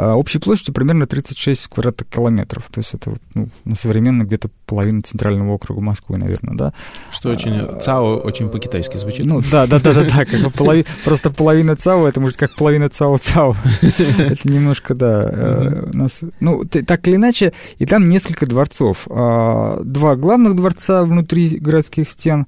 [0.00, 2.68] общей площадью примерно 36 квадратных километров.
[2.70, 6.72] То есть это ну, на современно где-то половина центрального округа Москвы, наверное, да.
[7.10, 7.56] Что очень...
[7.56, 9.26] А, ЦАО очень по-китайски звучит.
[9.26, 10.24] Ну, да, да, да, да, да.
[10.24, 10.86] Как полови...
[11.04, 13.56] Просто половина ЦАО, это может как половина ЦАО-ЦАО.
[14.18, 15.22] Это немножко, да.
[15.30, 16.20] Э, нас...
[16.40, 19.06] Ну, так или иначе, и там несколько дворцов.
[19.10, 22.46] А, два главных дворца внутри городских стен.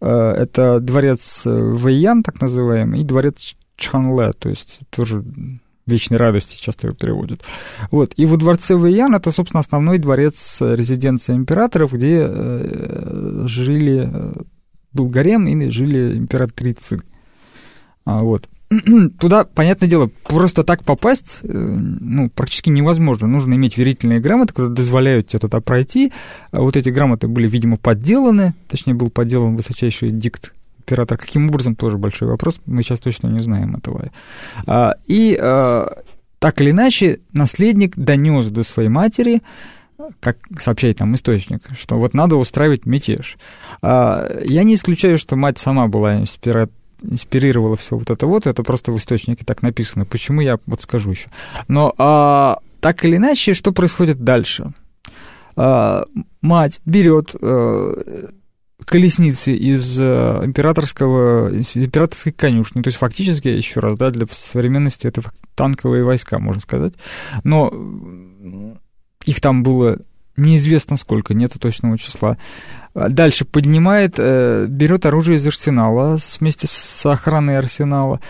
[0.00, 5.24] Э, это дворец Вэйян, так называемый, и дворец Чханле, то есть тоже
[5.86, 7.42] вечной радости часто его переводят.
[7.90, 8.12] Вот.
[8.16, 14.32] И во дворце Вэйян это, собственно, основной дворец резиденции императоров, где э, жили, э,
[14.92, 17.00] был гарем и жили императрицы.
[18.04, 18.48] А, вот.
[19.18, 23.26] Туда, понятное дело, просто так попасть э, ну, практически невозможно.
[23.26, 26.12] Нужно иметь верительные грамоты, которые дозволяют тебе туда пройти.
[26.52, 31.18] А вот эти грамоты были, видимо, подделаны, точнее, был подделан высочайший дикт оператор.
[31.18, 34.10] Каким образом, тоже большой вопрос, мы сейчас точно не знаем этого.
[34.66, 36.02] А, и а,
[36.38, 39.42] так или иначе, наследник донес до своей матери,
[40.20, 43.38] как сообщает нам источник, что вот надо устраивать мятеж.
[43.80, 46.68] А, я не исключаю, что мать сама была инспира...
[47.02, 50.04] инспирировала все вот это вот, это просто в источнике так написано.
[50.04, 51.30] Почему я вот скажу еще.
[51.68, 54.72] Но а, так или иначе, что происходит дальше?
[55.54, 56.04] А,
[56.40, 58.02] мать берет а,
[58.84, 62.82] колесницы из э, императорского, императорской конюшни.
[62.82, 65.22] То есть фактически, еще раз, да, для современности это
[65.54, 66.94] танковые войска, можно сказать.
[67.44, 67.72] Но
[69.24, 69.98] их там было
[70.36, 72.38] неизвестно сколько, нет точного числа.
[72.94, 78.20] Дальше поднимает, э, берет оружие из арсенала вместе с охраной арсенала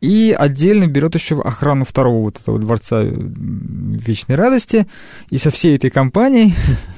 [0.00, 4.86] и отдельно берет еще охрану второго вот этого дворца вечной радости.
[5.30, 6.97] И со всей этой компанией а,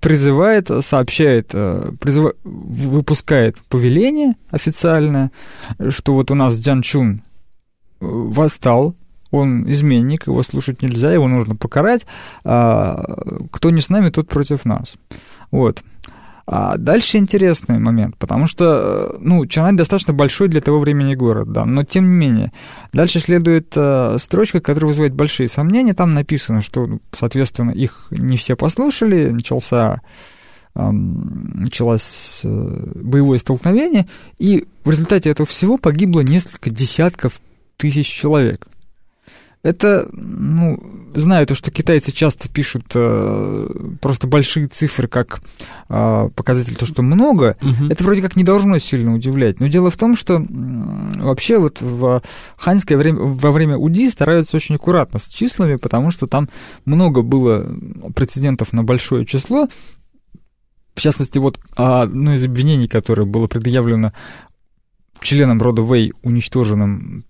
[0.00, 2.32] призывает, сообщает, э, призыв...
[2.44, 5.30] выпускает повеление официальное,
[5.88, 7.20] что вот у нас Джан Чун э,
[8.00, 8.94] восстал,
[9.30, 12.06] он изменник, его слушать нельзя, его нужно покарать,
[12.44, 13.02] а
[13.50, 14.96] кто не с нами, тот против нас.
[15.50, 15.82] Вот.
[16.48, 21.50] А дальше интересный момент, потому что, э, ну, Чанань достаточно большой для того времени город,
[21.50, 22.52] да, но тем не менее.
[22.92, 25.92] Дальше следует э, строчка, которая вызывает большие сомнения.
[25.92, 30.00] Там написано, что, ну, соответственно, их не все послушали, начался
[30.78, 34.06] началось э, боевое столкновение,
[34.36, 37.40] и в результате этого всего погибло несколько десятков
[37.78, 38.66] тысяч человек.
[39.62, 40.78] Это, ну,
[41.20, 43.68] знаю то, что китайцы часто пишут э,
[44.00, 45.40] просто большие цифры как
[45.88, 47.56] э, показатель то, что много.
[47.62, 47.90] Угу.
[47.90, 49.60] Это вроде как не должно сильно удивлять.
[49.60, 50.44] Но дело в том, что э,
[51.16, 52.22] вообще вот в
[52.56, 56.48] ханьское время, во время УДИ стараются очень аккуратно с числами, потому что там
[56.84, 57.66] много было
[58.14, 59.68] прецедентов на большое число.
[60.94, 64.12] В частности, вот одно из обвинений, которое было предъявлено
[65.20, 67.24] членам рода Вэй, уничтоженным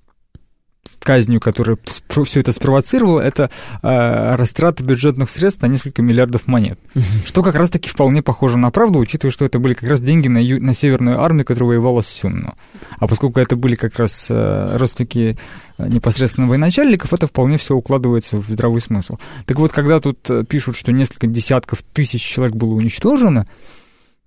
[1.06, 1.78] казнью, которая
[2.24, 3.48] все это спровоцировала, это
[3.82, 6.80] э, растрата бюджетных средств на несколько миллиардов монет.
[7.24, 10.38] Что как раз-таки вполне похоже на правду, учитывая, что это были как раз деньги на,
[10.38, 12.54] ю- на Северную армию, которая воевала с Сюнну.
[12.98, 15.38] А поскольку это были как раз э, родственники
[15.78, 19.14] э, непосредственно военачальников, это вполне все укладывается в здравый смысл.
[19.44, 23.46] Так вот, когда тут пишут, что несколько десятков тысяч человек было уничтожено,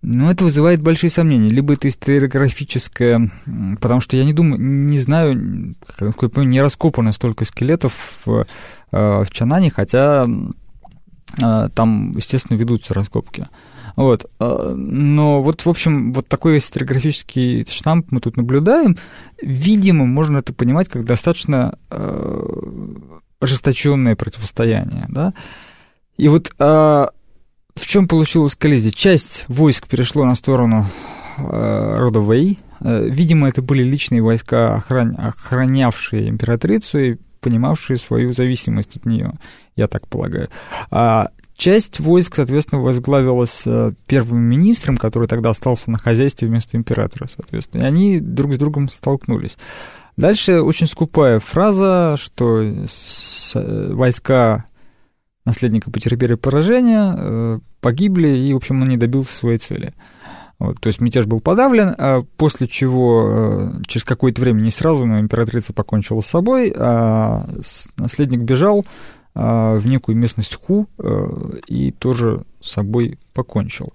[0.01, 1.49] ну, это вызывает большие сомнения.
[1.49, 3.31] Либо это историографическое,
[3.81, 8.45] потому что я не думаю, не знаю, как я понимаю, не раскопано столько скелетов в,
[8.91, 10.25] э, в Чанане, хотя
[11.41, 13.47] э, там, естественно, ведутся раскопки.
[13.97, 14.25] Вот.
[14.39, 18.95] Э, но вот, в общем, вот такой историографический штамп мы тут наблюдаем.
[19.41, 21.77] Видимо, можно это понимать как достаточно
[23.41, 25.33] ожесточенное противостояние, да.
[26.17, 26.53] И вот
[27.75, 28.91] в чем получилась коллизия?
[28.91, 30.88] Часть войск перешло на сторону
[31.38, 32.60] э, рода Вэй.
[32.82, 35.15] Э, видимо, это были личные войска, охран...
[35.17, 39.34] охранявшие императрицу и понимавшие свою зависимость от нее,
[39.75, 40.49] я так полагаю.
[40.91, 47.29] А часть войск, соответственно, возглавилась э, первым министром, который тогда остался на хозяйстве вместо императора,
[47.34, 47.84] соответственно.
[47.84, 49.58] И они друг с другом столкнулись.
[50.17, 54.65] Дальше очень скупая фраза, что э, войска
[55.49, 59.93] наследника потерпели поражение, э, погибли, и, в общем, он не добился своей цели.
[60.57, 65.19] Вот, то есть мятеж был подавлен, а после чего через какое-то время, не сразу, но
[65.19, 67.47] императрица покончила с собой, а
[67.95, 68.83] наследник бежал
[69.33, 70.85] в некую местность Ху
[71.67, 73.93] и тоже с собой покончил.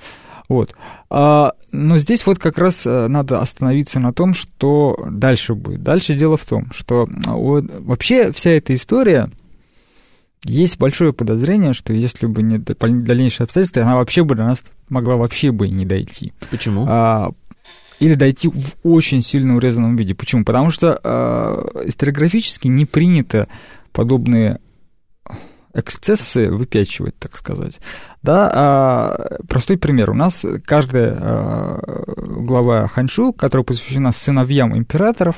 [0.49, 0.75] Вот.
[1.09, 5.83] А, но здесь вот как раз э, надо остановиться на том, что дальше будет.
[5.83, 9.31] Дальше дело в том, что вообще вся эта история,
[10.45, 15.17] есть большое подозрение, что если бы не дальнейшие обстоятельства, она вообще бы до нас могла
[15.17, 16.33] вообще бы не дойти.
[16.51, 16.87] Почему?
[16.89, 17.33] А,
[18.01, 20.15] или дойти в очень сильно урезанном виде.
[20.15, 20.45] Почему?
[20.45, 23.49] Потому что э, историографически не принято
[23.93, 24.59] подобные
[25.75, 27.81] эксцессы выпячивать, так сказать.
[28.23, 30.11] Да, а, простой пример.
[30.11, 35.37] У нас каждая а, глава Ханшу, которая посвящена сыновьям императоров,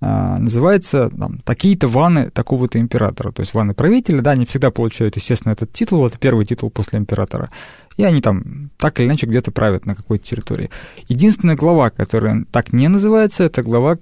[0.00, 3.32] называется там, такие-то ваны такого-то императора.
[3.32, 6.98] То есть ваны правителя, да, они всегда получают, естественно, этот титул, это первый титул после
[6.98, 7.50] императора.
[7.96, 10.70] И они там так или иначе где-то правят на какой-то территории.
[11.08, 13.98] Единственная глава, которая так не называется, это глава,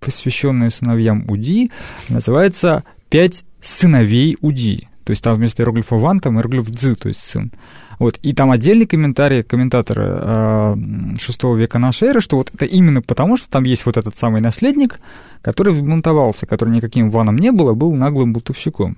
[0.00, 1.70] посвященная сыновьям Уди,
[2.10, 4.86] называется «Пять сыновей Уди».
[5.04, 7.50] То есть там вместо иероглифа «ван» там иероглиф «дзы», то есть «сын».
[7.98, 13.36] Вот, и там отдельный комментарий комментатора VI века нашей эры, что вот это именно потому,
[13.36, 15.00] что там есть вот этот самый наследник,
[15.42, 18.96] который взбунтовался, который никаким ваном не был, а был наглым бутовщиком.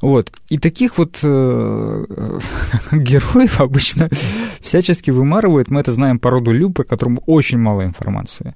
[0.00, 0.32] Вот.
[0.48, 1.26] И таких вот э,
[2.92, 4.08] героев обычно
[4.60, 5.70] всячески вымарывают.
[5.70, 8.54] Мы это знаем по роду Лю, по которому очень мало информации.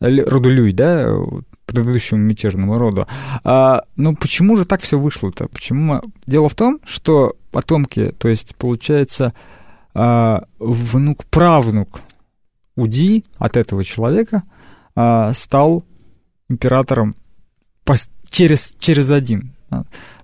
[0.00, 1.08] Роду Люй, да,
[1.66, 3.06] предыдущему мятежному роду.
[3.42, 5.48] А, ну, почему же так все вышло-то?
[5.48, 6.02] Почему?
[6.26, 9.32] Дело в том, что потомки, то есть, получается,
[9.94, 12.00] а, внук, правнук
[12.76, 14.42] Уди от этого человека
[14.96, 15.84] а, стал
[16.48, 17.14] императором
[18.30, 19.54] через, через один.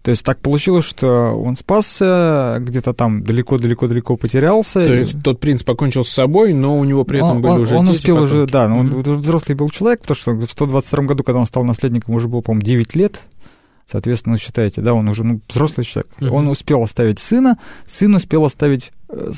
[0.03, 4.85] То есть так получилось, что он спасся, где-то там далеко-далеко-далеко потерялся.
[4.85, 7.77] То есть тот принц покончил с собой, но у него при этом он, были уже
[7.77, 8.35] Он дети, успел потомки.
[8.35, 9.09] уже, да, mm-hmm.
[9.09, 12.41] он взрослый был человек, потому что в 122 году, когда он стал наследником, уже было,
[12.41, 13.21] по-моему, 9 лет.
[13.87, 16.11] Соответственно, считаете, да, он уже ну, взрослый человек.
[16.21, 16.29] Mm-hmm.
[16.29, 19.33] Он успел оставить сына, сын успел оставить, э,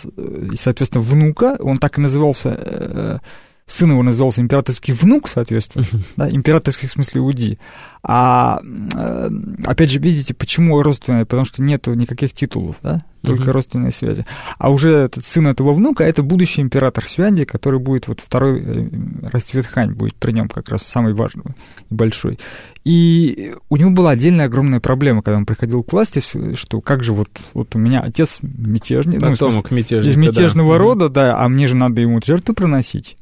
[0.55, 1.57] соответственно, внука.
[1.59, 3.19] Он так и назывался э,
[3.67, 6.05] сын его назывался императорский внук, соответственно, uh-huh.
[6.17, 7.59] да, императорский в смысле Уди.
[8.05, 8.61] А
[8.95, 9.31] э,
[9.65, 11.25] опять же, видите, почему родственные?
[11.25, 13.53] Потому что нет никаких титулов, да, только uh-huh.
[13.53, 14.27] родственные связи.
[14.59, 18.89] А уже этот сын этого внука это будущий император Свянди, который будет вот второй э,
[19.31, 21.45] расцвет Хань будет при нем как раз самый важный
[21.89, 22.41] и большой.
[22.85, 26.21] И у него была отдельная огромная проблема, когда он приходил к власти,
[26.57, 30.79] что как же вот, вот у меня отец мятежник, Потомок ну, мятежника, из мятежного да.
[30.79, 33.17] рода, да, а мне же надо ему жертвы приносить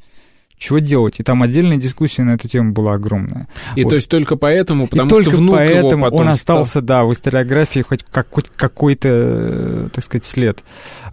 [0.61, 1.19] чего делать?
[1.19, 3.49] И там отдельная дискуссия на эту тему была огромная.
[3.77, 3.91] И вот.
[3.91, 6.83] то есть только поэтому, потому и только что внук поэтому его он остался, стал...
[6.83, 10.63] да, в историографии хоть какой-то, так сказать, след.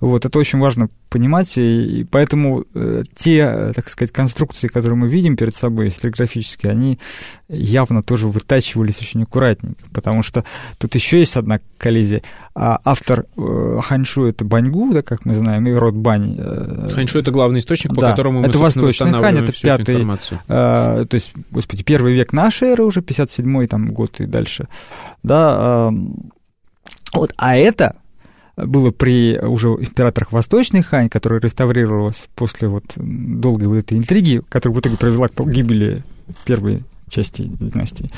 [0.02, 5.38] Вот, это очень важно понимать, и, поэтому э, те, так сказать, конструкции, которые мы видим
[5.38, 7.00] перед собой историографические, они
[7.48, 10.44] явно тоже вытачивались очень аккуратненько, потому что
[10.78, 12.22] тут еще есть одна коллизия.
[12.60, 16.38] А автор э, Ханьшу— это Баньгу, да, как мы знаем, и род Бань.
[16.40, 20.04] Э, Ханьшу— это главный источник, по да, которому мы, это восточный Хань, это пятый.
[20.48, 24.68] Э, то есть, господи, первый век нашей эры уже, 57-й там год и дальше,
[25.22, 25.98] да, э,
[27.14, 27.96] вот, а это
[28.56, 34.76] было при уже императорах Восточной Хань, которая реставрировалась после вот долгой вот этой интриги, которая
[34.76, 36.04] в итоге привела к гибели
[36.44, 38.10] первой части династии.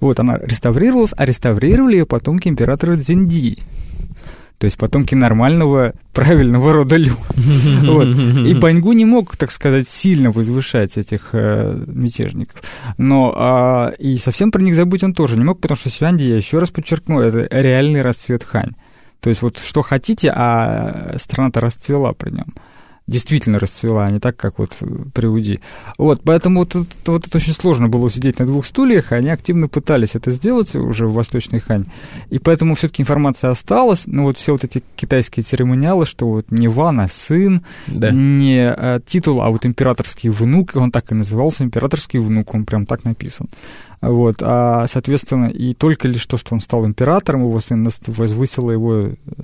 [0.00, 3.58] Вот она реставрировалась, а реставрировали ее потомки императора Дзинди.
[4.58, 7.14] То есть потомки нормального, правильного рода Лю.
[7.84, 8.08] вот.
[8.08, 12.60] И Баньгу не мог, так сказать, сильно возвышать этих э, мятежников.
[12.96, 16.36] Но а, и совсем про них забыть он тоже не мог, потому что Сюанди, я
[16.36, 18.72] еще раз подчеркну, это реальный расцвет Хань.
[19.20, 22.46] То есть вот что хотите, а страна-то расцвела при нем
[23.08, 24.76] действительно расцвела, а не так, как вот
[25.12, 25.60] при УДИ.
[25.96, 29.66] Вот, поэтому вот, вот, вот это очень сложно было сидеть на двух стульях, они активно
[29.66, 31.86] пытались это сделать уже в Восточной Хань.
[32.30, 36.68] И поэтому все-таки информация осталась, но вот все вот эти китайские церемониалы, что вот не
[36.68, 38.10] Ван, а сын, да.
[38.10, 42.86] не а, титул, а вот императорский внук, он так и назывался, императорский внук, он прям
[42.86, 43.48] так написан.
[44.00, 49.08] Вот, а, соответственно, и только лишь то, что он стал императором, его сын возвысило его
[49.38, 49.42] Э,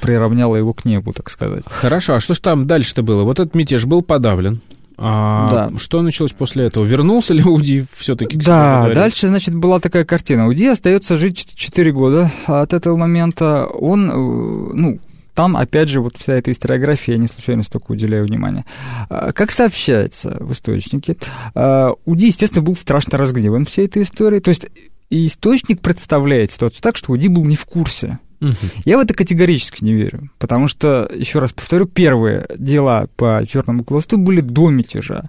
[0.00, 1.64] приравняла его к небу, так сказать.
[1.66, 3.24] Хорошо, а что ж там дальше-то было?
[3.24, 4.60] Вот этот мятеж был подавлен.
[5.00, 5.78] А да.
[5.78, 6.84] что началось после этого?
[6.84, 10.48] Вернулся ли Уди все-таки к Да, дальше, значит, была такая картина.
[10.48, 13.66] Уди остается жить 4 года от этого момента.
[13.66, 14.98] Он, э, ну,
[15.34, 18.64] там, опять же, вот вся эта историография, я не случайно столько уделяю внимания.
[19.08, 21.16] А, как сообщается в источнике,
[21.54, 24.40] а, Уди, естественно, был страшно разгневан всей этой историей.
[24.40, 24.66] То есть
[25.10, 28.18] источник представляет ситуацию так, что Уди был не в курсе.
[28.40, 28.54] Угу.
[28.84, 33.84] Я в это категорически не верю, потому что, еще раз повторю, первые дела по черному
[33.84, 35.28] класту были до мятежа.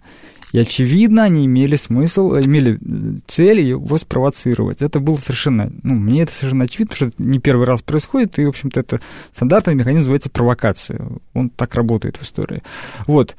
[0.52, 2.80] И, очевидно, они имели смысл, имели
[3.28, 4.82] цель его спровоцировать.
[4.82, 8.40] Это было совершенно, ну, мне это совершенно очевидно, потому что это не первый раз происходит,
[8.40, 9.00] и, в общем-то, это
[9.32, 11.08] стандартный механизм называется провокация.
[11.34, 12.64] Он так работает в истории.
[13.06, 13.36] Вот.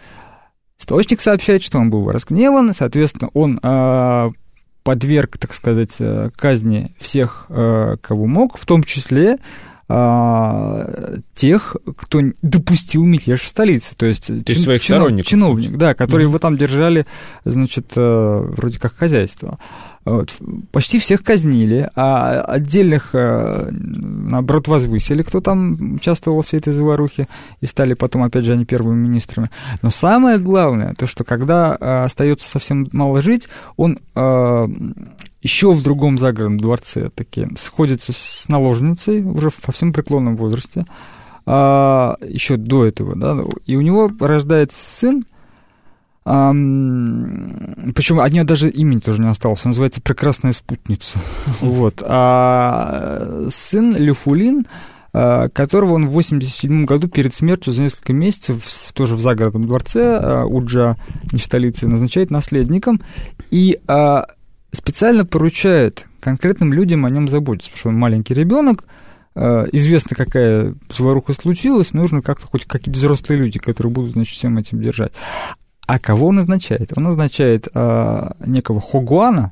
[0.78, 4.30] Источник сообщает, что он был разгневан, соответственно, он э,
[4.82, 9.38] подверг, так сказать, э, казни всех, э, кого мог, в том числе
[9.92, 10.86] а,
[11.34, 13.96] тех, кто допустил мятеж в столице.
[13.96, 15.28] То есть, то чин, своих чинов, сторонников.
[15.28, 16.30] Чиновник, да, которые mm-hmm.
[16.30, 17.06] его там держали,
[17.44, 19.58] значит, э, вроде как хозяйство.
[20.04, 20.32] Вот.
[20.72, 27.28] Почти всех казнили, а отдельных, э, наоборот, возвысили, кто там участвовал во всей этой заварухе,
[27.60, 29.50] и стали потом, опять же, они первыми министрами.
[29.82, 34.68] Но самое главное, то, что когда э, остается совсем мало жить, он э,
[35.42, 40.84] еще в другом загородном дворце таки сходится с наложницей, уже в совсем преклонном возрасте,
[41.46, 45.24] еще до этого, да, и у него рождается сын,
[46.30, 49.64] причем от нее даже имени тоже не осталось.
[49.64, 51.18] Он называется «Прекрасная спутница».
[51.60, 52.02] Вот.
[52.06, 54.66] А сын Люфулин,
[55.12, 58.64] а, которого он в 87 году перед смертью за несколько месяцев,
[58.94, 60.96] тоже в загородном дворце а, Уджа,
[61.32, 63.00] не в столице, назначает наследником
[63.50, 64.26] и а,
[64.70, 68.84] специально поручает конкретным людям о нем заботиться, потому что он маленький ребенок,
[69.34, 74.82] известно, какая заваруха случилась, нужно как-то хоть какие-то взрослые люди, которые будут, значит, всем этим
[74.82, 75.12] держать.
[75.90, 76.92] А кого он назначает?
[76.96, 79.50] Он назначает а, некого Хогуана.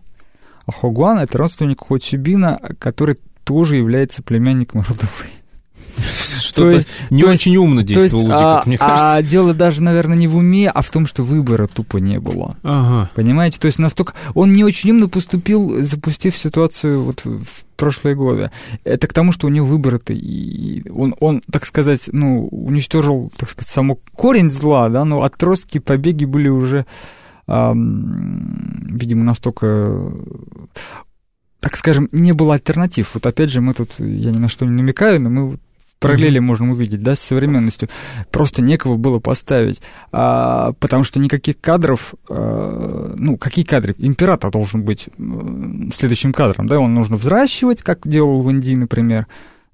[0.67, 5.33] А Хогуан— это родственник Хоцюбина, который тоже является племянником родовой.
[6.59, 9.15] Что-то есть, не то очень есть, умно действовал Лудиков, а, мне кажется.
[9.15, 12.57] А дело даже, наверное, не в уме, а в том, что выбора тупо не было.
[12.63, 13.11] Ага.
[13.15, 13.59] Понимаете?
[13.59, 14.15] То есть настолько...
[14.35, 18.51] Он не очень умно поступил, запустив ситуацию вот в прошлые годы.
[18.85, 23.49] Это к тому, что у него выборы-то, и он, он, так сказать, ну, уничтожил, так
[23.51, 26.87] сказать, само корень зла, да, но отростки, побеги были уже,
[27.47, 30.13] эм, видимо, настолько
[31.61, 33.15] так скажем, не было альтернатив.
[33.15, 35.59] Вот опять же, мы тут, я ни на что не намекаю, но мы
[35.99, 36.43] параллели mm-hmm.
[36.43, 37.89] можем увидеть, да, с современностью.
[38.31, 39.81] Просто некого было поставить,
[40.13, 43.95] а, потому что никаких кадров, а, ну, какие кадры?
[43.99, 45.09] Император должен быть
[45.93, 49.27] следующим кадром, да, он нужно взращивать, как делал в Индии, например,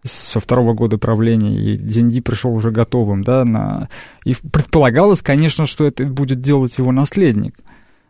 [0.03, 3.89] со второго года правления, и Дзинди пришел уже готовым, да, на...
[4.25, 7.55] и предполагалось, конечно, что это будет делать его наследник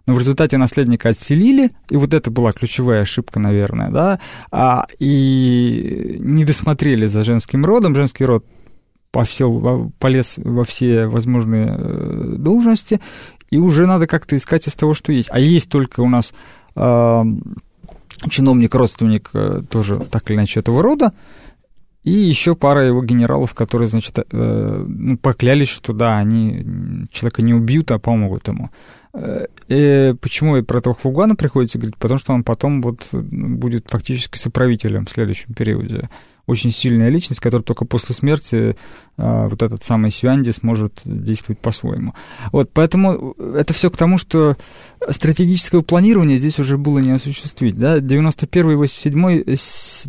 [0.07, 4.19] но в результате наследника отселили, и вот это была ключевая ошибка, наверное, да,
[4.51, 8.45] а, и не досмотрели за женским родом, женский род
[9.11, 13.01] повсел, полез во все возможные э, должности,
[13.51, 15.29] и уже надо как-то искать из того, что есть.
[15.33, 16.35] А есть только у нас
[16.75, 17.23] э,
[18.29, 21.13] чиновник, родственник э, тоже так или иначе этого рода,
[22.03, 27.55] и еще пара его генералов, которые, значит, э, ну, поклялись, что да, они человека не
[27.55, 28.71] убьют, а помогут ему.
[29.15, 31.97] Э, и почему про этого Хвугана приходится говорить?
[31.97, 36.11] Потому что он потом вот будет фактически соправителем в следующем периоде
[36.47, 38.77] очень сильная личность, которая только после смерти
[39.17, 42.15] а, вот этот самый Сюанди сможет действовать по-своему.
[42.53, 44.57] Вот, поэтому это все к тому, что
[45.09, 47.79] стратегического планирования здесь уже было не осуществить.
[47.79, 48.01] Да?
[48.01, 49.45] 91 87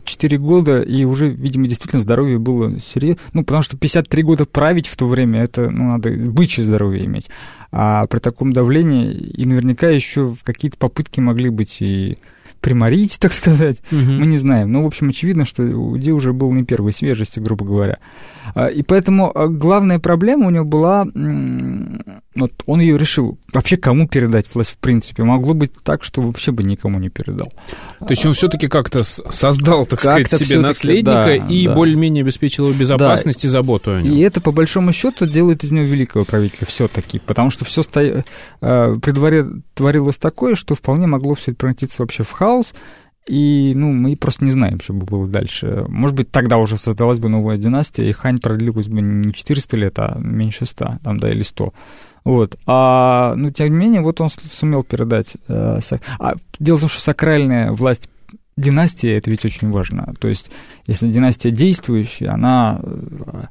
[0.03, 3.21] 4 года, и уже, видимо, действительно здоровье было серьезно.
[3.33, 7.29] Ну, потому что 53 года править в то время, это, ну, надо бычье здоровье иметь.
[7.71, 12.17] А при таком давлении и наверняка еще какие-то попытки могли быть и
[12.65, 14.01] приморить, так сказать, угу.
[14.01, 14.71] мы не знаем.
[14.71, 17.99] Но, ну, в общем, очевидно, что Уди уже был не первой свежести, грубо говоря.
[18.55, 21.05] А, и поэтому а, главная проблема у него была,
[22.35, 25.23] вот он ее решил, вообще кому передать власть в принципе.
[25.23, 27.49] Могло быть так, что вообще бы никому не передал.
[27.99, 31.75] То есть он все-таки как-то создал, так как сказать, себе наследника да, и да.
[31.75, 33.47] более-менее обеспечил его безопасность да.
[33.47, 34.11] и заботу о нем.
[34.11, 38.23] И это, по большому счету, делает из него великого правителя все-таки, потому что все сто...
[38.61, 39.45] А, при дворе
[39.75, 42.73] творилось такое, что вполне могло все превратиться вообще в хаос, хаос,
[43.27, 45.85] и, ну, мы просто не знаем, что бы было дальше.
[45.87, 49.93] Может быть, тогда уже создалась бы новая династия, и Хань продлилась бы не 400 лет,
[49.97, 51.73] а меньше 100, там, да, или 100.
[52.23, 52.55] Вот.
[52.67, 55.37] А, ну, тем не менее, вот он сумел передать...
[55.47, 55.79] Э,
[56.19, 58.09] а, дело в том, что сакральная власть
[58.57, 60.13] династии, это ведь очень важно.
[60.19, 60.51] То есть,
[60.85, 63.43] если династия действующая, она э,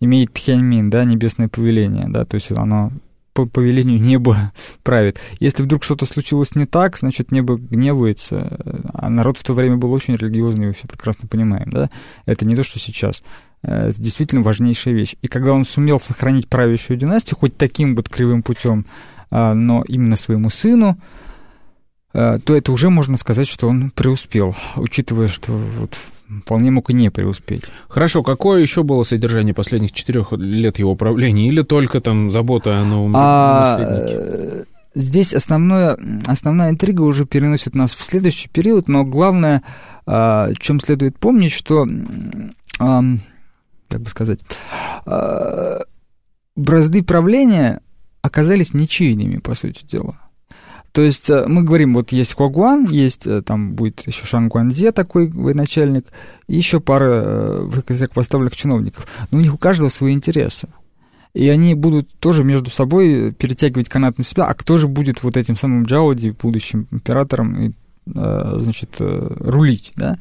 [0.00, 2.92] имеет тхяньмин, да, небесное повеление, да, то есть оно
[3.34, 5.20] по повелению неба правит.
[5.40, 8.58] Если вдруг что-то случилось не так, значит, небо гневается,
[8.94, 11.90] а народ в то время был очень религиозный, мы все прекрасно понимаем, да?
[12.24, 13.22] Это не то, что сейчас.
[13.62, 15.16] э, это действительно важнейшая вещь.
[15.20, 18.86] И когда он сумел сохранить правящую династию, хоть таким вот кривым путем,
[19.30, 20.96] а, но именно своему сыну,
[22.12, 25.98] то это уже можно сказать, что он преуспел, учитывая, что вот
[26.42, 27.64] вполне мог и не преуспеть.
[27.88, 31.48] Хорошо, какое еще было содержание последних четырех лет его правления?
[31.48, 34.66] Или только там забота о новом а, наследнике?
[34.94, 39.62] Здесь основное, основная интрига уже переносит нас в следующий период, но главное,
[40.06, 41.86] о а, чем следует помнить, что,
[42.78, 44.40] как бы сказать,
[45.04, 45.80] а,
[46.56, 47.80] бразды правления
[48.22, 50.18] оказались ничейными, по сути дела.
[50.94, 55.28] То есть э, мы говорим, вот есть Хуагуан, есть э, там будет еще Шангуанзе такой
[55.28, 56.06] военачальник,
[56.46, 59.06] и еще пара высокопоставленных чиновников.
[59.30, 60.68] Но у них у каждого свои интересы
[61.34, 65.36] и они будут тоже между собой перетягивать канат на себя, а кто же будет вот
[65.36, 67.72] этим самым Джауди, будущим императором, и,
[68.14, 70.16] э, значит, э, рулить, да,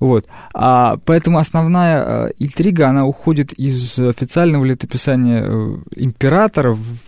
[0.00, 0.26] вот.
[0.52, 5.44] А поэтому основная э, интрига, она уходит из официального летописания
[5.94, 6.98] императора в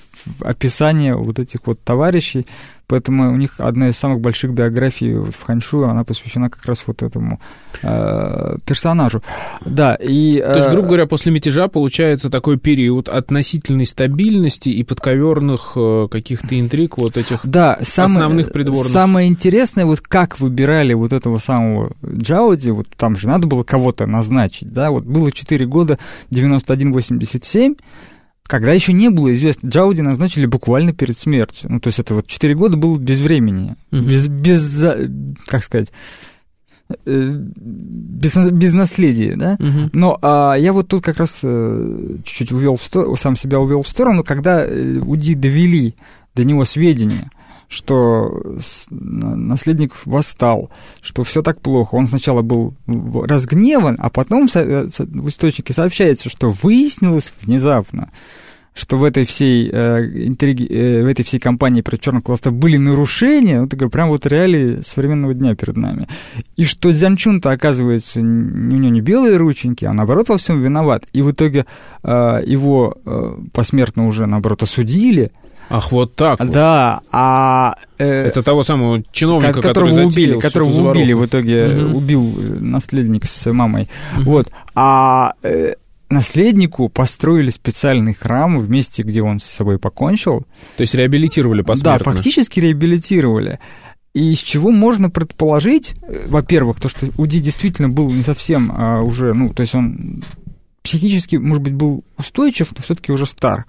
[0.40, 2.46] описание вот этих вот товарищей,
[2.88, 7.02] Поэтому у них одна из самых больших биографий в Ханьшу, она посвящена как раз вот
[7.02, 7.38] этому
[7.82, 9.22] э, персонажу.
[9.66, 10.38] Да, и...
[10.38, 16.08] Э, То есть, грубо говоря, после мятежа получается такой период относительной стабильности и подковерных э,
[16.10, 18.90] каких-то интриг вот этих да, самое, основных придворных.
[18.90, 24.06] Самое интересное, вот как выбирали вот этого самого Джауди, вот там же надо было кого-то
[24.06, 25.98] назначить, да, вот было 4 года,
[26.30, 27.76] 91-87,
[28.48, 31.70] когда еще не было известно, Джауди назначили буквально перед смертью.
[31.70, 34.00] Ну, то есть это вот 4 года было без времени, угу.
[34.00, 34.84] без, без,
[35.46, 35.92] как сказать,
[37.04, 39.56] э, без, без наследия, да.
[39.60, 39.90] Угу.
[39.92, 43.82] Но а, я вот тут как раз э, чуть-чуть увел в сторону, сам себя увел
[43.82, 45.94] в сторону, когда э, УДИ довели
[46.34, 47.30] до него сведения
[47.68, 48.58] что
[48.90, 50.70] наследник восстал,
[51.02, 51.94] что все так плохо.
[51.94, 58.10] Он сначала был разгневан, а потом в источнике сообщается, что выяснилось внезапно,
[58.74, 62.76] что в этой всей э, интриге, э, в этой всей кампании про черных кластов были
[62.76, 66.06] нарушения, ну, такое прям вот реалии современного дня перед нами.
[66.56, 71.04] И что Дзянчун-то, оказывается, у него не белые рученьки, а наоборот во всем виноват.
[71.12, 71.66] И в итоге
[72.04, 75.32] э, его э, посмертно уже, наоборот, осудили,
[75.70, 76.50] Ах, вот так вот.
[76.50, 77.76] Да, а...
[77.98, 81.98] Э, Это того самого чиновника, которого который убили, которого убили в итоге, угу.
[81.98, 83.88] убил наследник с мамой.
[84.16, 84.22] Угу.
[84.22, 85.34] Вот, а...
[85.42, 85.74] Э,
[86.10, 90.46] наследнику построили специальный храм в месте, где он с собой покончил.
[90.76, 92.12] То есть реабилитировали посмертно?
[92.12, 93.58] Да, фактически реабилитировали.
[94.14, 99.02] И из чего можно предположить, э, во-первых, то, что Уди действительно был не совсем а,
[99.02, 100.22] уже, ну, то есть он
[100.82, 103.66] психически, может быть, был устойчив, но все-таки уже стар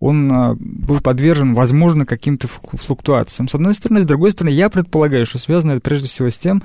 [0.00, 3.48] он а, был подвержен, возможно, каким-то флуктуациям.
[3.48, 6.62] С одной стороны, с другой стороны, я предполагаю, что связано это прежде всего с тем,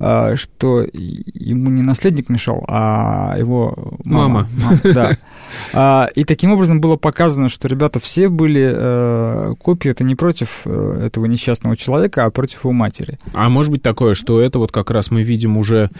[0.00, 4.48] а, что ему не наследник мешал, а его мама.
[4.54, 4.80] Мама.
[4.84, 5.18] мама да.
[5.74, 10.62] А, и таким образом было показано, что ребята все были э, копии, это не против
[10.64, 13.18] э, этого несчастного человека, а против его матери.
[13.34, 15.90] А может быть такое, что это вот как раз мы видим уже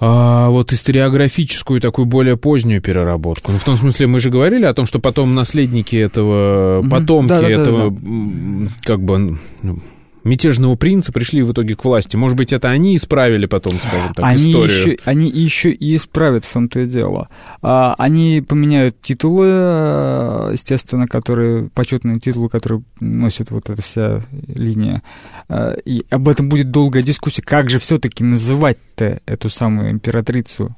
[0.00, 3.52] а, вот историографическую такую более позднюю переработку.
[3.52, 7.40] Ну, в том смысле, мы же говорили о том, что потом наследники этого, потомки да,
[7.40, 8.72] да, этого, да, да.
[8.82, 9.78] как бы, ну,
[10.24, 12.16] мятежного принца пришли в итоге к власти.
[12.16, 14.76] Может быть, это они исправили потом, скажем так, они историю?
[14.76, 17.28] Еще, они еще и исправят, в том-то и дело.
[17.62, 25.02] А, они поменяют титулы, э, естественно, которые, почетные титулы, которые носит вот эта вся линия.
[25.48, 27.42] А, и об этом будет долгая дискуссия.
[27.42, 30.74] Как же все-таки называть-то эту самую императрицу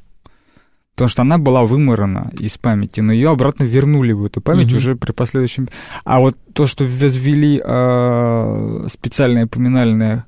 [0.97, 4.77] потому что она была выморана из памяти, но ее обратно вернули в эту память угу.
[4.77, 5.69] уже при последующем.
[6.05, 10.25] А вот то, что возвели э, специальное поминальное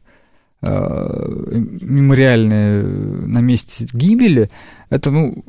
[0.60, 0.68] э,
[1.80, 4.50] мемориальное на месте гибели,
[4.90, 5.42] это, ну,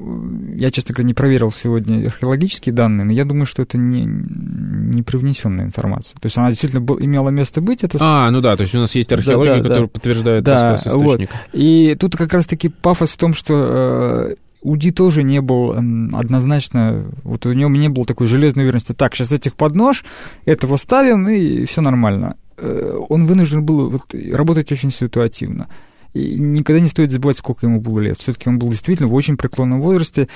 [0.56, 5.04] я, честно говоря, не проверил сегодня археологические данные, но я думаю, что это не, не
[5.04, 6.18] привнесенная информация.
[6.20, 7.84] То есть она действительно был, имела место быть.
[7.84, 7.98] Это...
[8.00, 9.92] А, ну да, то есть у нас есть археология, да, да, которая да.
[9.92, 11.34] подтверждает да, рассказ источника.
[11.34, 11.60] Вот.
[11.60, 17.46] И тут как раз-таки пафос в том, что э, Уди тоже не был однозначно, вот
[17.46, 20.04] у него не было такой железной уверенности, так, сейчас этих под нож,
[20.46, 22.36] этого ставим, и все нормально.
[22.58, 25.68] Э, он вынужден был вот, работать очень ситуативно.
[26.14, 28.20] И никогда не стоит забывать, сколько ему было лет.
[28.20, 30.28] Все-таки он был действительно в очень преклонном возрасте,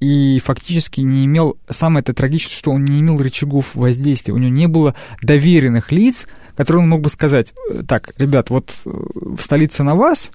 [0.00, 4.52] и фактически не имел, самое это трагичное, что он не имел рычагов воздействия, у него
[4.52, 9.40] не было доверенных лиц, которые он мог бы сказать, «Э, так, ребят, вот э, в
[9.40, 10.32] столице на вас,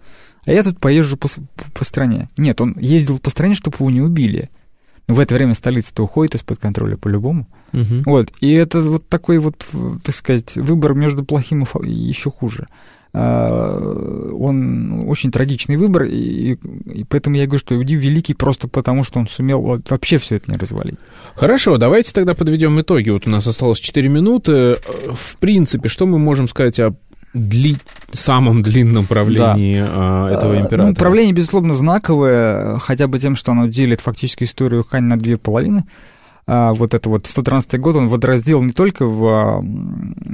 [0.47, 1.27] а я тут поезжу по,
[1.73, 2.29] по стране.
[2.37, 4.49] Нет, он ездил по стране, чтобы его не убили.
[5.07, 7.47] Но в это время столица-то уходит из-под контроля по-любому.
[7.73, 8.03] Угу.
[8.05, 8.31] Вот.
[8.41, 9.65] И это вот такой вот,
[10.03, 12.67] так сказать, выбор между плохим и еще хуже.
[13.13, 16.57] он очень трагичный выбор, и,
[16.93, 20.51] и поэтому я говорю, что Иуди великий просто потому, что он сумел вообще все это
[20.51, 20.95] не развалить.
[21.35, 23.09] Хорошо, давайте тогда подведем итоги.
[23.09, 24.77] Вот у нас осталось 4 минуты.
[25.13, 26.95] В принципе, что мы можем сказать о
[27.34, 27.78] дли...
[28.11, 29.88] самом длинном правлении да.
[29.89, 30.88] А, этого ну, императора?
[30.88, 35.38] Ну, правление, безусловно, знаковое, хотя бы тем, что оно делит фактически историю Хань на две
[35.38, 35.86] половины.
[36.45, 39.61] А, вот это вот 113 год он водораздел не только в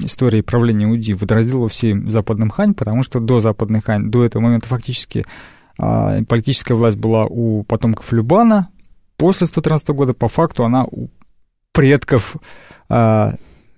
[0.04, 4.44] истории правления Уди, водораздел во всей западном Хань, потому что до западной Хань, до этого
[4.44, 5.26] момента фактически
[5.80, 8.70] а, политическая власть была у потомков Любана,
[9.18, 11.10] после 113 года по факту она у
[11.72, 12.36] предков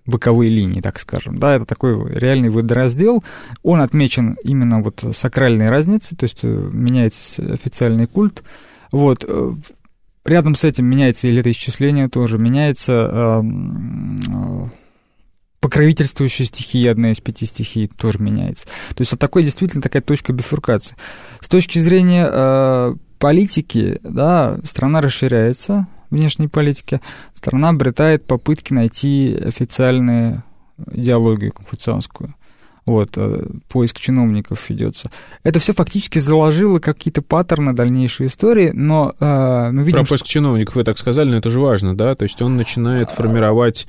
[0.05, 1.37] боковые линии, так скажем.
[1.37, 3.23] Да, это такой реальный водораздел.
[3.63, 8.43] Он отмечен именно вот сакральной разницей, то есть э, меняется официальный культ.
[8.91, 9.25] Вот.
[9.27, 9.53] Э,
[10.23, 14.67] рядом с этим меняется и летоисчисление тоже, меняется э,
[15.59, 18.67] покровительствующая стихия, одна из пяти стихий, тоже меняется.
[18.89, 20.95] То есть вот такой действительно такая точка бифуркации.
[21.41, 27.01] С точки зрения политики, да, страна расширяется, внешней политики,
[27.33, 30.43] страна обретает попытки найти официальную
[30.91, 32.35] идеологию конфуцианскую.
[32.85, 35.09] Вот, э, поиск чиновников ведется.
[35.43, 39.99] Это все фактически заложило какие-то паттерны дальнейшей истории, но э, мы видим...
[39.99, 40.33] Про поиск что...
[40.33, 42.13] чиновников вы так сказали, но это же важно, да?
[42.13, 43.87] То есть он начинает формировать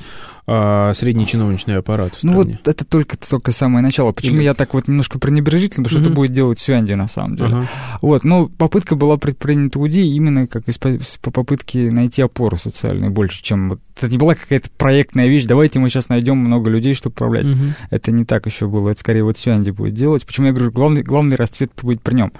[0.49, 2.37] а, средний чиновничный аппарат в стране.
[2.37, 4.13] Ну вот это только, только самое начало.
[4.13, 4.45] Почему Или...
[4.45, 6.07] я так вот немножко пренебрежительно, потому что угу.
[6.07, 7.53] это будет делать Сюанди на самом деле.
[7.53, 7.69] Ага.
[8.01, 13.43] Вот, но попытка была предпринята УДИ именно как из, по попытке найти опору социальную больше,
[13.43, 13.71] чем...
[13.71, 17.51] Вот, это не была какая-то проектная вещь, давайте мы сейчас найдем много людей, чтобы управлять.
[17.51, 17.63] Угу.
[17.91, 20.25] Это не так еще было, это скорее вот Сюанди будет делать.
[20.27, 22.33] Почему я говорю, главный, главный расцвет будет при нем.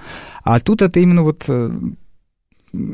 [0.43, 1.71] А тут это именно вот э,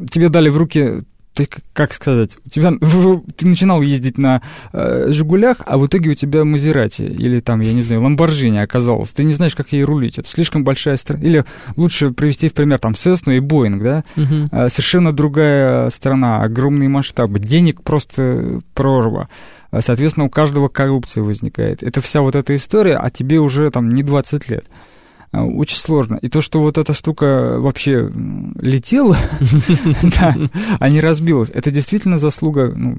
[0.09, 2.73] тебе дали в руки ты, как сказать, у тебя,
[3.35, 4.41] ты начинал ездить на
[4.71, 9.11] э, «Жигулях», а в итоге у тебя Мазерати или там, я не знаю, Ламборджини оказалось.
[9.11, 10.19] Ты не знаешь, как ей рулить.
[10.19, 11.23] Это слишком большая страна.
[11.23, 11.45] Или
[11.75, 14.03] лучше привести в пример там Сесну и Боинг, да?
[14.15, 14.47] Uh-huh.
[14.51, 19.27] Э, совершенно другая страна, огромные масштабы, денег просто прорва.
[19.73, 21.81] А, соответственно, у каждого коррупция возникает.
[21.81, 24.65] Это вся вот эта история, а тебе уже там не 20 лет.
[25.33, 26.19] А, очень сложно.
[26.21, 28.11] И то, что вот эта штука вообще
[28.61, 29.17] летела,
[30.79, 32.97] а не разбилась, это действительно заслуга, ну,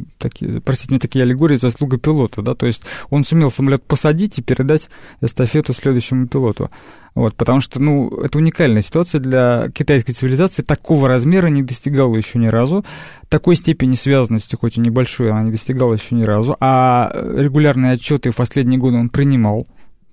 [0.64, 4.90] простите мне такие аллегории, заслуга пилота, да, то есть он сумел самолет посадить и передать
[5.20, 6.70] эстафету следующему пилоту.
[7.14, 10.62] Вот, потому что, ну, это уникальная ситуация для китайской цивилизации.
[10.62, 12.84] Такого размера не достигала еще ни разу.
[13.28, 16.56] Такой степени связанности, хоть и небольшой, она не достигала еще ни разу.
[16.58, 19.64] А регулярные отчеты в последние годы он принимал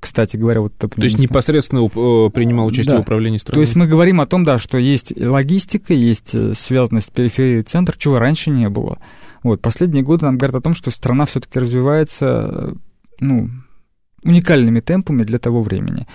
[0.01, 0.89] кстати говоря, вот это...
[0.89, 2.97] То есть непосредственно э, принимал участие да.
[2.97, 3.57] в управлении страной?
[3.57, 7.95] То есть мы говорим о том, да, что есть логистика, есть э, связанность периферии центр,
[7.95, 8.97] чего раньше не было.
[9.43, 12.75] Вот, последние годы нам говорят о том, что страна все-таки развивается,
[13.19, 13.49] ну,
[14.23, 16.07] уникальными темпами для того времени.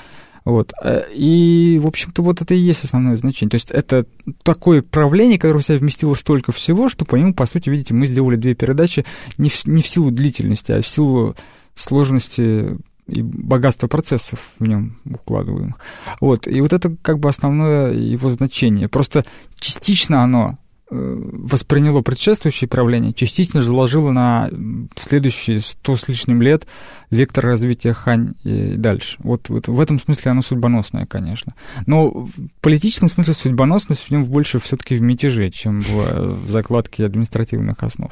[0.44, 0.72] Вот.
[0.82, 3.50] Э, и, в общем-то, вот это и есть основное значение.
[3.50, 4.04] То есть это
[4.42, 8.06] такое правление, которое в себя вместило столько всего, что по нему, по сути, видите, мы
[8.06, 9.04] сделали две передачи
[9.38, 11.36] не в, не в силу длительности, а в силу
[11.76, 12.78] сложности
[13.08, 15.76] и богатство процессов в нем укладываем.
[16.20, 16.46] Вот.
[16.46, 18.88] И вот это как бы основное его значение.
[18.88, 19.24] Просто
[19.60, 20.56] частично оно
[20.90, 24.50] э, восприняло предшествующее правление, частично заложило на
[24.98, 26.66] следующие сто с лишним лет
[27.10, 29.18] вектор развития Хань и дальше.
[29.20, 31.54] Вот, вот в этом смысле оно судьбоносное, конечно.
[31.86, 32.30] Но в
[32.60, 38.10] политическом смысле судьбоносность в нем больше все-таки в мятеже, чем в закладке административных основ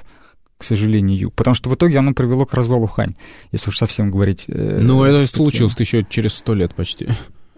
[0.59, 1.31] к сожалению.
[1.31, 3.15] Потому что в итоге оно привело к развалу Хань,
[3.53, 4.45] если уж совсем говорить.
[4.49, 7.09] Э, ну, это случилось еще через сто лет почти.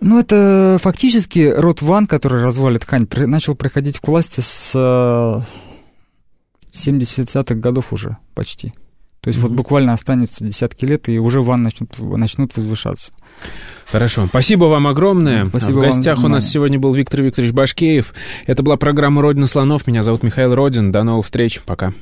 [0.00, 4.74] Ну, это фактически род Ван, который развалит Хань, начал приходить к власти с
[6.74, 8.72] 70-х э, годов уже почти.
[9.26, 9.42] То есть mm-hmm.
[9.42, 13.12] вот буквально останется десятки лет, и уже ван начнут, начнут возвышаться.
[13.90, 14.26] Хорошо.
[14.26, 15.46] Спасибо вам огромное.
[15.46, 18.14] Спасибо В гостях вам у нас сегодня был Виктор Викторович Башкеев.
[18.46, 19.88] Это была программа «Родина слонов».
[19.88, 20.92] Меня зовут Михаил Родин.
[20.92, 21.60] До новых встреч.
[21.62, 21.92] Пока.